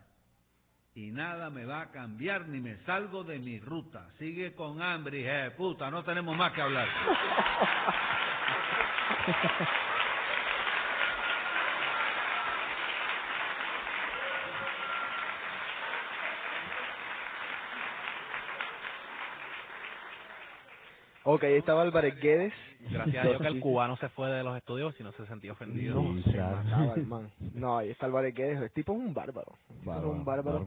[0.93, 4.07] Y nada me va a cambiar ni me salgo de mi ruta.
[4.19, 6.87] Sigue con hambre, hija de puta, no tenemos más que hablar.
[21.31, 22.51] Ok, ahí estaba Álvarez Guedes.
[22.89, 25.51] Gracias a Dios que el cubano se fue de los estudios y no se sentía
[25.51, 26.01] ofendido.
[26.01, 27.29] No, se mataba el man.
[27.53, 28.59] No, ahí está Álvarez Guedes.
[28.59, 29.53] El tipo es un bárbaro.
[29.69, 30.65] El tipo es un bárbaro.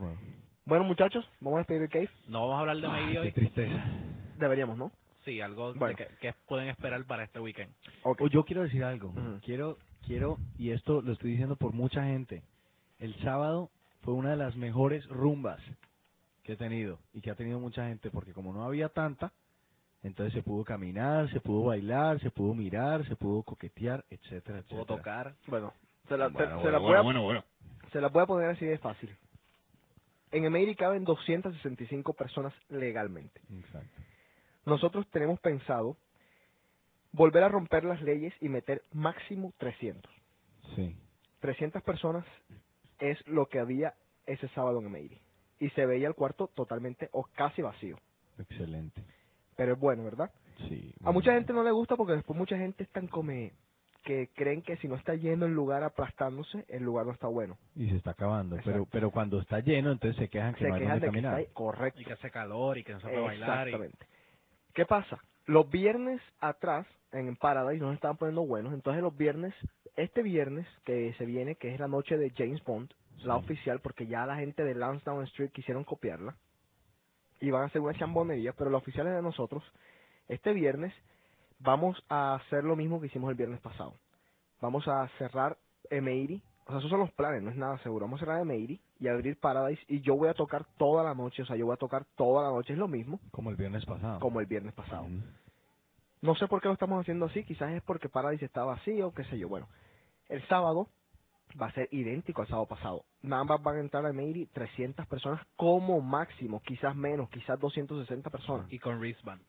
[0.65, 2.09] Bueno, muchachos, vamos a despedir el cave.
[2.29, 3.33] No vamos a hablar de Mayday hoy.
[3.33, 3.85] tristeza.
[4.39, 4.93] Deberíamos, ¿no?
[5.25, 5.97] Sí, algo Bueno.
[5.97, 7.73] de que, que pueden esperar para este weekend.
[8.05, 9.13] O yo quiero decir algo.
[9.45, 12.45] Quiero, quiero, y esto lo estoy diciendo por mucha gente.
[13.01, 13.71] El sábado
[14.03, 15.59] fue una de las mejores rumbas
[16.45, 19.33] que he tenido y que ha tenido mucha gente, porque como no había tanta,
[20.03, 24.85] entonces se pudo caminar, se pudo bailar, se pudo mirar, se pudo coquetear, etcétera, etcétera.
[24.85, 25.35] Puedo tocar.
[25.47, 25.73] Bueno,
[26.09, 27.45] se la, Bueno, se- se bueno, la bueno, voy a, bueno, bueno.
[27.93, 29.17] Se la voy a poner así de fácil.
[30.31, 33.41] En Emery caben 265 personas legalmente.
[33.53, 34.01] Exacto.
[34.65, 35.97] Nosotros tenemos pensado
[37.13, 40.11] volver a romper las leyes y meter máximo 300.
[40.75, 40.97] Sí.
[41.41, 42.25] 300 personas
[42.99, 43.95] es lo que había
[44.27, 45.21] ese sábado en Emery.
[45.61, 47.99] Y se veía el cuarto totalmente o casi vacío.
[48.39, 49.05] Excelente.
[49.57, 50.31] Pero es bueno, ¿verdad?
[50.69, 50.95] Sí.
[51.05, 53.33] A mucha gente no le gusta porque después mucha gente están como
[54.05, 57.57] que creen que si no está lleno el lugar aplastándose, el lugar no está bueno.
[57.77, 58.57] Y se está acabando.
[58.57, 58.89] Pero, Exacto.
[58.91, 61.23] pero cuando está lleno, entonces se quejan que Se no hay quejan dónde de que
[61.23, 61.41] caminar.
[61.41, 62.01] está ahí- correcto.
[62.01, 63.69] Y que hace calor y que no se puede bailar.
[63.69, 63.71] Y...
[63.71, 64.07] Exactamente.
[64.75, 65.19] ¿Qué pasa?
[65.47, 68.73] Los viernes atrás, en Paradise, nos estaban poniendo buenos.
[68.75, 69.55] Entonces los viernes,
[69.97, 72.91] este viernes que se viene, que es la noche de James Bond,
[73.25, 76.35] la oficial, porque ya la gente de Lansdowne Street quisieron copiarla.
[77.43, 79.65] Y van a hacer una chambonería, pero la oficial es de nosotros.
[80.29, 80.95] Este viernes
[81.59, 83.95] vamos a hacer lo mismo que hicimos el viernes pasado.
[84.61, 85.59] Vamos a cerrar
[85.91, 86.41] Emery.
[86.67, 88.07] O sea, esos son los planes, no es nada seguro.
[88.07, 89.83] Vamos a cerrar Emery y abrir Paradise.
[89.89, 91.43] Y yo voy a tocar toda la noche.
[91.43, 92.75] O sea, yo voy a tocar toda la noche.
[92.75, 94.21] Es lo mismo Como el viernes pasado.
[94.21, 95.07] como el viernes pasado.
[96.21, 99.25] No sé por qué lo estamos haciendo así, quizás es porque Paradise está vacío, qué
[99.25, 99.49] sé yo.
[99.49, 99.67] Bueno,
[100.29, 100.87] el sábado
[101.61, 103.05] va a ser idéntico al sábado pasado.
[103.23, 108.31] Nada más van a entrar a Meiri 300 personas como máximo, quizás menos, quizás 260
[108.31, 108.71] personas.
[108.73, 109.43] Y con wristband.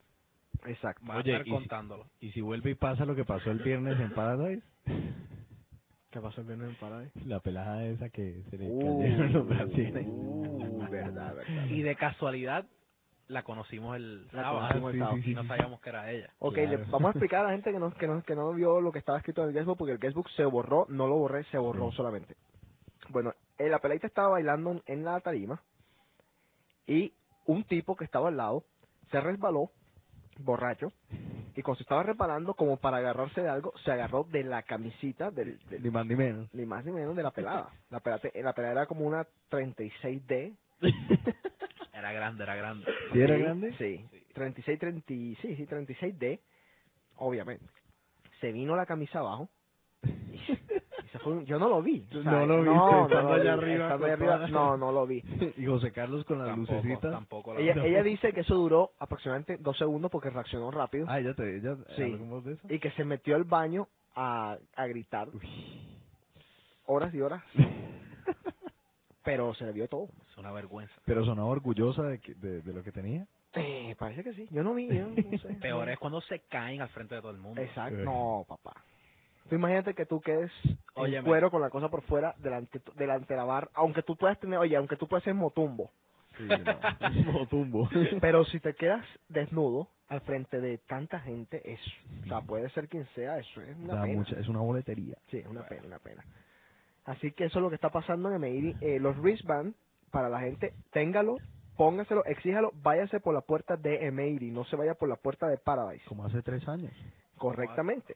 [0.66, 1.06] Exacto.
[1.06, 2.06] Van a Oye, estar y si- contándolo.
[2.22, 4.64] ¿Y si vuelve y pasa lo que pasó el viernes en Paradise?
[6.12, 7.20] ¿Qué pasó el viernes en Paradise?
[7.26, 10.06] La pelada esa que se le Uh, cayeron los brasiles.
[10.08, 11.66] uh, verdad, verdad.
[11.70, 12.66] Y de casualidad
[13.28, 14.60] la conocimos el La sábado.
[14.82, 15.44] conocimos el y sábado.
[15.44, 16.30] no sabíamos que era ella.
[16.40, 18.82] Ok, le vamos a explicar a la gente que no, que, no, que no vio
[18.82, 21.44] lo que estaba escrito en el guestbook, porque el guestbook se borró, no lo borré,
[21.46, 22.36] se borró solamente.
[23.10, 25.62] Bueno, eh, la peladita estaba bailando en- en la tarima
[26.88, 27.14] y
[27.46, 28.64] un tipo que estaba al lado
[29.12, 29.72] se resbaló,
[30.40, 30.88] borracho,
[31.56, 35.30] y cuando se estaba resbalando, como para agarrarse de algo, se agarró de la camisita
[35.32, 36.54] del, del- Ni más ni menos.
[36.54, 37.70] ni más ni menos de la pelada.
[37.90, 40.56] La pelada, la pelada era como una 36D.
[42.04, 42.86] Era grande, era grande.
[43.14, 43.74] ¿Sí era grande?
[43.78, 44.06] Sí.
[44.34, 46.40] 36, 30, sí, sí, 36D,
[47.18, 47.64] obviamente.
[48.42, 49.48] Se vino la camisa abajo.
[50.04, 50.38] Y
[51.14, 52.06] se fue un- yo no lo vi.
[52.14, 54.36] o sea, No lo viste, no, estando lo vi, allá arriba estando con allá arriba,
[54.36, 55.24] toda- no, no lo vi.
[55.58, 57.24] Y José Carlos con las lucecitas.
[57.58, 61.06] Ella, ella dice que eso duró aproximadamente dos segundos porque reaccionó rápido.
[61.08, 62.04] Ah, ella te ella Sí.
[62.04, 62.68] de eso.
[62.70, 65.30] Y que se metió al baño a, a gritar.
[66.86, 67.42] Horas y horas.
[69.24, 70.10] Pero se le vio todo.
[70.34, 70.94] Es una vergüenza.
[71.06, 73.26] Pero sonaba orgullosa de, que- de, de lo que tenía.
[73.54, 74.48] Eh, parece que sí.
[74.52, 75.54] Yo no vi, yo no sé.
[75.62, 77.62] Peor es cuando se caen al frente de todo el mundo.
[77.62, 77.98] Exacto.
[78.04, 78.74] No, papá.
[79.48, 81.28] Tú imagínate que tú quedes en Óyeme.
[81.28, 84.58] cuero con la cosa por fuera delante, delante de la barra, aunque tú puedas tener,
[84.58, 85.92] oye, aunque tú puedas ser motumbo.
[87.26, 87.88] Motumbo.
[88.22, 91.92] Pero si te quedas desnudo al frente de tanta gente, eso,
[92.24, 94.16] o sea, puede ser quien sea, eso es una Da pena.
[94.16, 95.16] mucha- es una boletería.
[95.30, 96.24] Sí, es una pena, una pena.
[97.06, 98.76] Así que eso es lo que está pasando en Emery.
[98.82, 99.76] Eh, los wristband,
[100.14, 101.38] para la gente, téngalo,
[101.76, 105.58] póngaselo, exíjalo, váyase por la puerta de Emery, no se vaya por la puerta de
[105.58, 106.06] Paradise.
[106.08, 106.94] Como hace tres años.
[107.38, 108.16] Correctamente.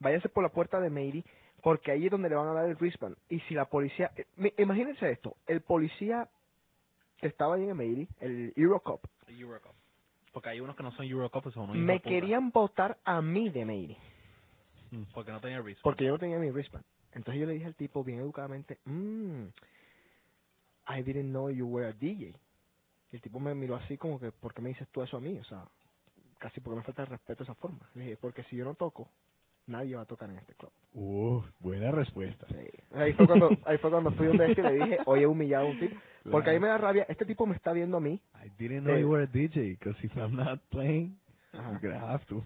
[0.00, 1.24] váyase por la puerta de Meiri,
[1.62, 3.16] porque ahí es donde le van a dar el wristband.
[3.28, 4.26] Y si la policía, eh,
[4.58, 6.28] imagínense esto, el policía
[7.18, 9.72] que estaba ahí en Meiri, el Eurocop, Eurocup.
[10.32, 13.64] Porque hay unos que no son Eurocup, son unos me querían votar a mí de
[13.64, 13.96] Meiri,
[15.14, 15.82] Porque no tenía reason.
[15.84, 16.84] porque yo no tenía mi wristband.
[17.12, 19.44] Entonces yo le dije al tipo bien educadamente, mmm,
[20.88, 22.34] I didn't know you were a DJ.
[23.12, 25.20] Y el tipo me miró así como que, ¿por qué me dices tú eso a
[25.20, 25.38] mí?
[25.38, 25.64] O sea,
[26.38, 27.88] casi porque me falta el respeto de esa forma.
[27.94, 29.08] Le dije, porque si yo no toco,
[29.66, 30.72] nadie va a tocar en este club.
[30.94, 32.46] Uh, buena respuesta.
[32.94, 35.66] Ahí fue cuando, ahí fue cuando fui donde este y le dije, oye, he humillado
[35.66, 35.96] a un tipo.
[36.30, 38.20] Porque ahí me da rabia, este tipo me está viendo a mí.
[38.44, 41.16] I didn't know Eh, you were a DJ, because if I'm not playing,
[41.52, 41.80] Ajá.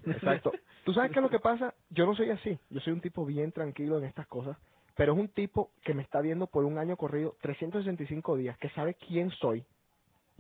[0.06, 0.52] Exacto.
[0.84, 1.74] ¿Tú sabes qué es lo que pasa?
[1.90, 2.58] Yo no soy así.
[2.70, 4.56] Yo soy un tipo bien tranquilo en estas cosas.
[5.00, 8.68] Pero es un tipo que me está viendo por un año corrido, 365 días, que
[8.68, 9.64] sabe quién soy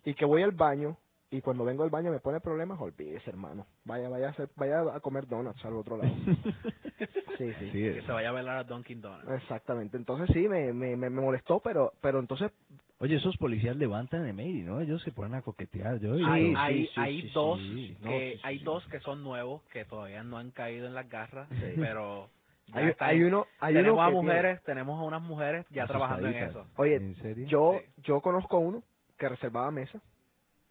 [0.04, 0.98] y que voy al baño
[1.30, 3.66] y cuando vengo al baño me pone problemas, olvídese, hermano.
[3.86, 6.12] Vaya, vaya a, hacer- vaya a comer donuts al otro lado.
[7.38, 7.70] Sí, sí.
[7.72, 9.26] Que se vaya a bailar a Dunkin' Donuts.
[9.42, 9.96] Exactamente.
[9.96, 12.52] Entonces sí, me, me, me me molestó, pero pero entonces
[12.98, 14.82] Oye, esos policías levantan de Mary, ¿no?
[14.82, 15.98] Ellos se ponen a coquetear.
[16.00, 17.58] Yo hay hay, Sí, hay sí, dos.
[18.00, 18.64] No, que hay sí.
[18.64, 21.72] dos que son nuevos que todavía no han caído en las garras Sí.
[21.76, 22.28] pero
[22.72, 26.28] Hay- hay uno- hay tenemos uno a tiene- mujeres tenemos a unas mujeres ya trabajando
[26.28, 27.46] en eso Oye, ¿En serio?
[27.48, 28.82] yo yo conozco a uno
[29.18, 30.00] que reservaba mesa,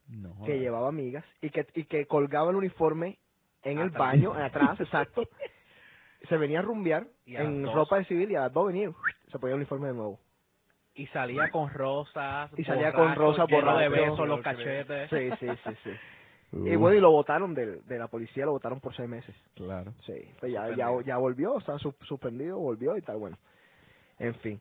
[0.07, 0.43] No.
[0.45, 3.17] que llevaba amigas y que y que colgaba el uniforme
[3.63, 5.27] en el baño, atrás, exacto.
[6.27, 7.73] Se venía a rumbear Y a las en dos.
[7.75, 8.91] ropa de civil y a las dos venía
[9.31, 10.19] se ponía el uniforme de nuevo.
[10.95, 14.11] y salía con rosas Y salía con borracho, rosas lleno de borracho.
[14.11, 15.91] besos los cachetes Sí, sí, sí, sí.
[16.51, 19.35] Uh, Y bueno, y lo votaron del- de, la policía, lo votaron por seis meses.
[19.55, 19.93] Claro.
[20.05, 23.37] Sí, pues ya, ya, ya volvió, o sea, su- suspendido, volvió y tal, bueno.
[24.17, 24.59] En fin.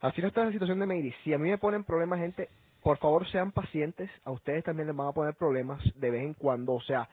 [0.00, 1.12] Así no está la situación de Meiri.
[1.22, 2.48] Si a mí me ponen problemas, gente,
[2.82, 4.10] por favor sean pacientes.
[4.24, 6.72] A ustedes también les van a poner problemas de vez en cuando.
[6.72, 7.08] O sea,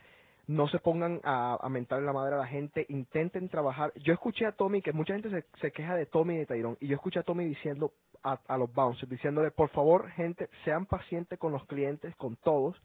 [0.48, 2.86] no se pongan a, a mentarle la madre a la gente.
[2.90, 3.92] Intenten trabajar.
[4.04, 6.78] Yo escuché a Tommy, que mucha gente se, se queja de Tommy y de Tyrone.
[6.80, 7.92] Y yo escuché a Tommy diciendo
[8.24, 12.76] a, a los bouncers, diciéndole, por favor, gente, sean pacientes con los clientes, con todos,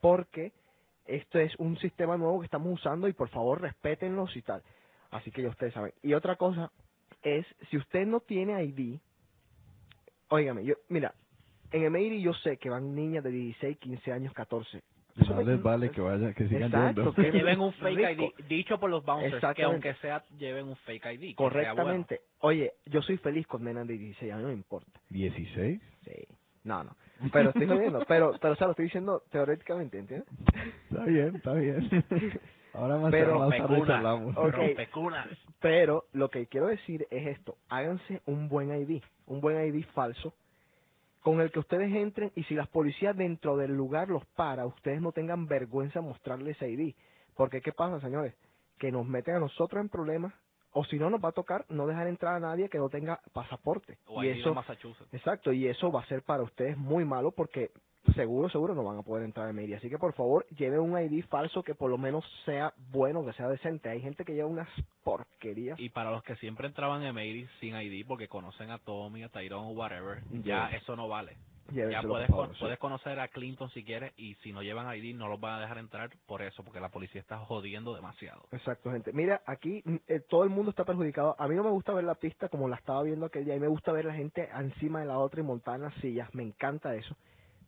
[0.00, 0.52] porque
[1.08, 4.62] esto es un sistema nuevo que estamos usando y por favor respétenlos y tal.
[5.10, 5.92] Así que ya ustedes saben.
[6.02, 6.70] Y otra cosa
[7.22, 9.00] es, si usted no tiene ID,
[10.28, 11.14] óigame, yo, mira,
[11.72, 14.82] en el Meiri yo sé que van niñas de 16, 15 años, 14.
[15.20, 17.14] Eso me- les vale que vayan, que sigan Exacto, yendo.
[17.14, 18.32] que- lleven un fake rico.
[18.38, 22.20] ID dicho por los bouncers que aunque sea lleven un fake ID Correctamente.
[22.40, 25.00] Oye, yo soy feliz con nenas de 16 años, no me importa.
[25.10, 25.80] ¿16?
[26.04, 26.12] Sí.
[26.64, 26.94] No, no.
[27.32, 28.04] Pero estoy jodiendo.
[28.08, 30.28] pero, pero, o sea, lo estoy diciendo teóricamente, ¿entiendes?
[30.90, 31.88] Está bien, está bien.
[32.74, 33.54] Ahora más, Pero- más.
[35.60, 40.34] Pero lo que quiero decir es esto, háganse un buen ID, un buen ID falso,
[41.22, 45.00] con el que ustedes entren y si las policías dentro del lugar los para, ustedes
[45.00, 46.94] no tengan vergüenza mostrarles ese ID.
[47.36, 48.34] Porque ¿qué pasa, señores?
[48.78, 50.32] Que nos meten a nosotros en problemas,
[50.72, 53.20] o si no nos va a tocar no dejar entrar a nadie que no tenga
[53.32, 53.98] pasaporte.
[54.06, 57.70] o y eso, Massachusetts exacto, y eso va a ser para ustedes muy malo porque
[58.14, 59.78] seguro, seguro no van a poder entrar a Media.
[59.78, 63.32] Así que por favor, lleven un ID falso que por lo menos sea bueno, que
[63.32, 63.88] sea decente.
[63.88, 64.68] Hay gente que lleva unas
[65.02, 65.78] porquerías.
[65.78, 69.28] y para los que siempre entraban en Mary sin ID porque conocen a Tommy, a
[69.28, 71.36] Tyrone o whatever, ya eso no vale.
[71.70, 75.28] Ya puedes, con- puedes conocer a Clinton si quieres y si no llevan ID no
[75.28, 78.44] los van a dejar entrar por eso, porque la policía está jodiendo demasiado.
[78.52, 79.12] Exacto, gente.
[79.12, 81.36] Mira, aquí mm, eh, todo el mundo está perjudicado.
[81.38, 83.54] A mí no me gusta ver la pista como la estaba viendo aquel día.
[83.54, 86.34] Mí me gusta ver la gente encima de la otra y montada en las sillas.
[86.34, 87.14] Me encanta eso.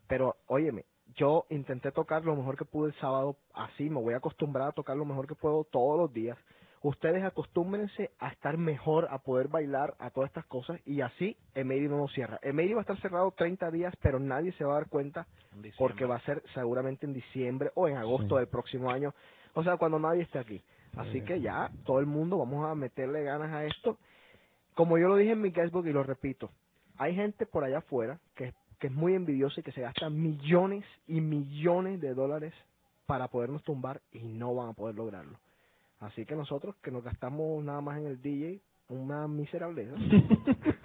[0.09, 0.85] Pero, óyeme,
[1.15, 3.37] yo intenté tocar lo mejor que pude el sábado.
[3.55, 6.39] Así me voy a acostumbrar a tocar lo mejor que puedo todos los días.
[6.83, 10.81] Ustedes acostúmbrense a estar mejor, a poder bailar, a todas estas cosas.
[10.87, 12.39] Y así, Emery no nos cierra.
[12.43, 15.27] Emery va a estar cerrado 30 días, pero nadie se va a dar cuenta
[15.79, 18.39] porque va a ser seguramente en diciembre o en agosto Sí.
[18.41, 19.13] del próximo año,
[19.55, 20.63] o sea, cuando nadie esté aquí.
[20.97, 21.25] Así Sí.
[21.25, 23.99] que ya, todo el mundo vamos a meterle ganas a esto.
[24.75, 26.51] Como yo lo dije en mi Facebook y lo repito,
[26.97, 30.85] hay gente por allá afuera que, que es muy envidiosa y que se gasta millones
[31.07, 32.55] y millones de dólares
[33.07, 35.39] para podernos tumbar y no van a poder lograrlo.
[36.01, 39.95] Así que nosotros que nos gastamos nada más en el DJ, una miserableza.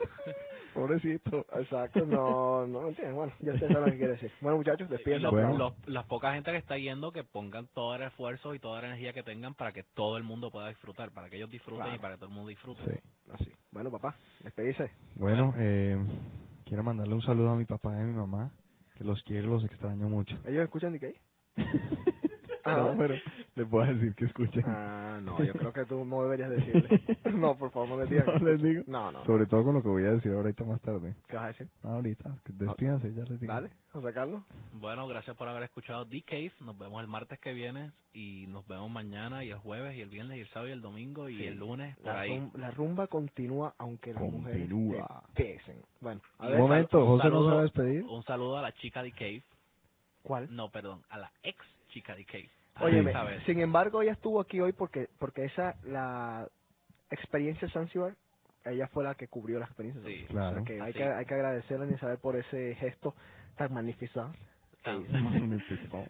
[0.73, 1.45] Pobrecito.
[1.57, 3.15] Exacto, no, no entienden.
[3.15, 4.31] Bueno, ya ustedes saben lo que quiere decir.
[4.41, 5.23] Bueno, muchachos, despídense.
[5.23, 5.57] los- Bueno.
[5.57, 8.87] los- las poca gente que está yendo que pongan todo el esfuerzo y toda la
[8.89, 11.95] energía que tengan para que todo el mundo pueda disfrutar, para que ellos disfruten Claro.
[11.95, 12.81] y para que todo el mundo disfrute.
[12.83, 12.99] Sí.
[13.31, 13.51] Así.
[13.71, 14.91] Bueno, papá, despídese.
[15.15, 15.97] Bueno, eh,
[16.65, 18.51] quiero mandarle un saludo a mi papá y a mi mamá,
[18.95, 20.37] que los quiero y los extraño mucho.
[20.45, 21.15] ¿Ellos escuchan de qué?
[22.65, 23.15] No, Ah, pero
[23.55, 24.63] Le puedo decir que escuchen.
[24.65, 26.49] Ah, no, yo creo que tú no deberías
[26.83, 27.01] decirle.
[27.33, 28.25] no, por favor, no les digas.
[28.27, 28.83] No les digo.
[28.87, 29.23] No, no.
[29.25, 31.15] Sobre todo con lo que voy a decir ahorita más tarde.
[31.27, 31.67] ¿Qué vas a decir?
[31.83, 33.53] Ahorita, despídanse, ya les digo.
[33.53, 34.41] Dale, José Carlos.
[34.73, 36.51] Bueno, gracias por haber escuchado The Cave.
[36.61, 40.09] Nos vemos el martes que viene y nos vemos mañana y el jueves y el
[40.09, 41.45] viernes y el sábado y el domingo y Sí.
[41.45, 42.31] el lunes por La, ahí.
[42.39, 45.23] rum- la rumba continúa aunque las mujeres Continúa.
[45.29, 45.81] empiecen.
[46.01, 46.59] Bueno, a Un ver.
[46.59, 48.03] momento, Un José no se saludo- va a despedir.
[48.03, 49.43] Un saludo a la chica de Cave.
[50.23, 50.47] ¿Cuál?
[50.55, 51.57] No, perdón, a la ex
[51.95, 52.49] chica de Cave.
[52.81, 53.13] Óyeme,
[53.45, 56.45] sin embargo, ella estuvo aquí hoy porque porque esa, la
[57.09, 58.15] experiencia Zanzibar,
[58.65, 60.27] ella fue la que cubrió la experiencia Sí, Zanzibar.
[60.27, 60.65] O sea, claro.
[60.65, 63.15] que hay, que hay que agradecerle a Isabel por ese gesto
[63.55, 64.33] tan magnífico.
[64.83, 66.05] que hizo.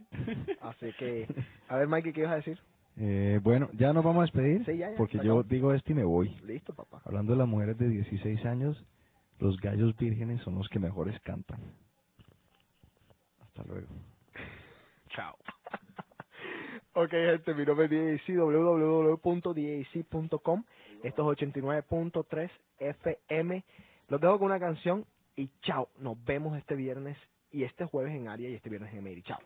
[0.62, 1.28] Así que,
[1.70, 2.60] a ver, Mikey, ¿qué ibas a decir?
[2.98, 4.66] Eh, bueno, ya nos vamos a despedir.
[4.66, 6.30] Sí, ya, ya, porque yo digo esto y me voy.
[6.46, 7.02] Listo, papá.
[7.06, 8.84] Hablando de las mujeres de 16 años,
[9.38, 11.60] los gallos vírgenes son los que mejores cantan.
[13.44, 13.88] Hasta luego.
[15.10, 15.36] Chao.
[16.98, 17.92] Ok, gente, mi nombre es
[18.26, 19.44] DAC, www.dac.com.
[21.04, 22.50] Esto es 89.3
[22.80, 23.66] FM.
[24.08, 25.06] Los dejo con una canción
[25.36, 25.90] y chao.
[26.00, 27.18] Nos vemos este viernes
[27.52, 29.24] y este jueves en Aria y este viernes en Mary.
[29.24, 29.40] Chao.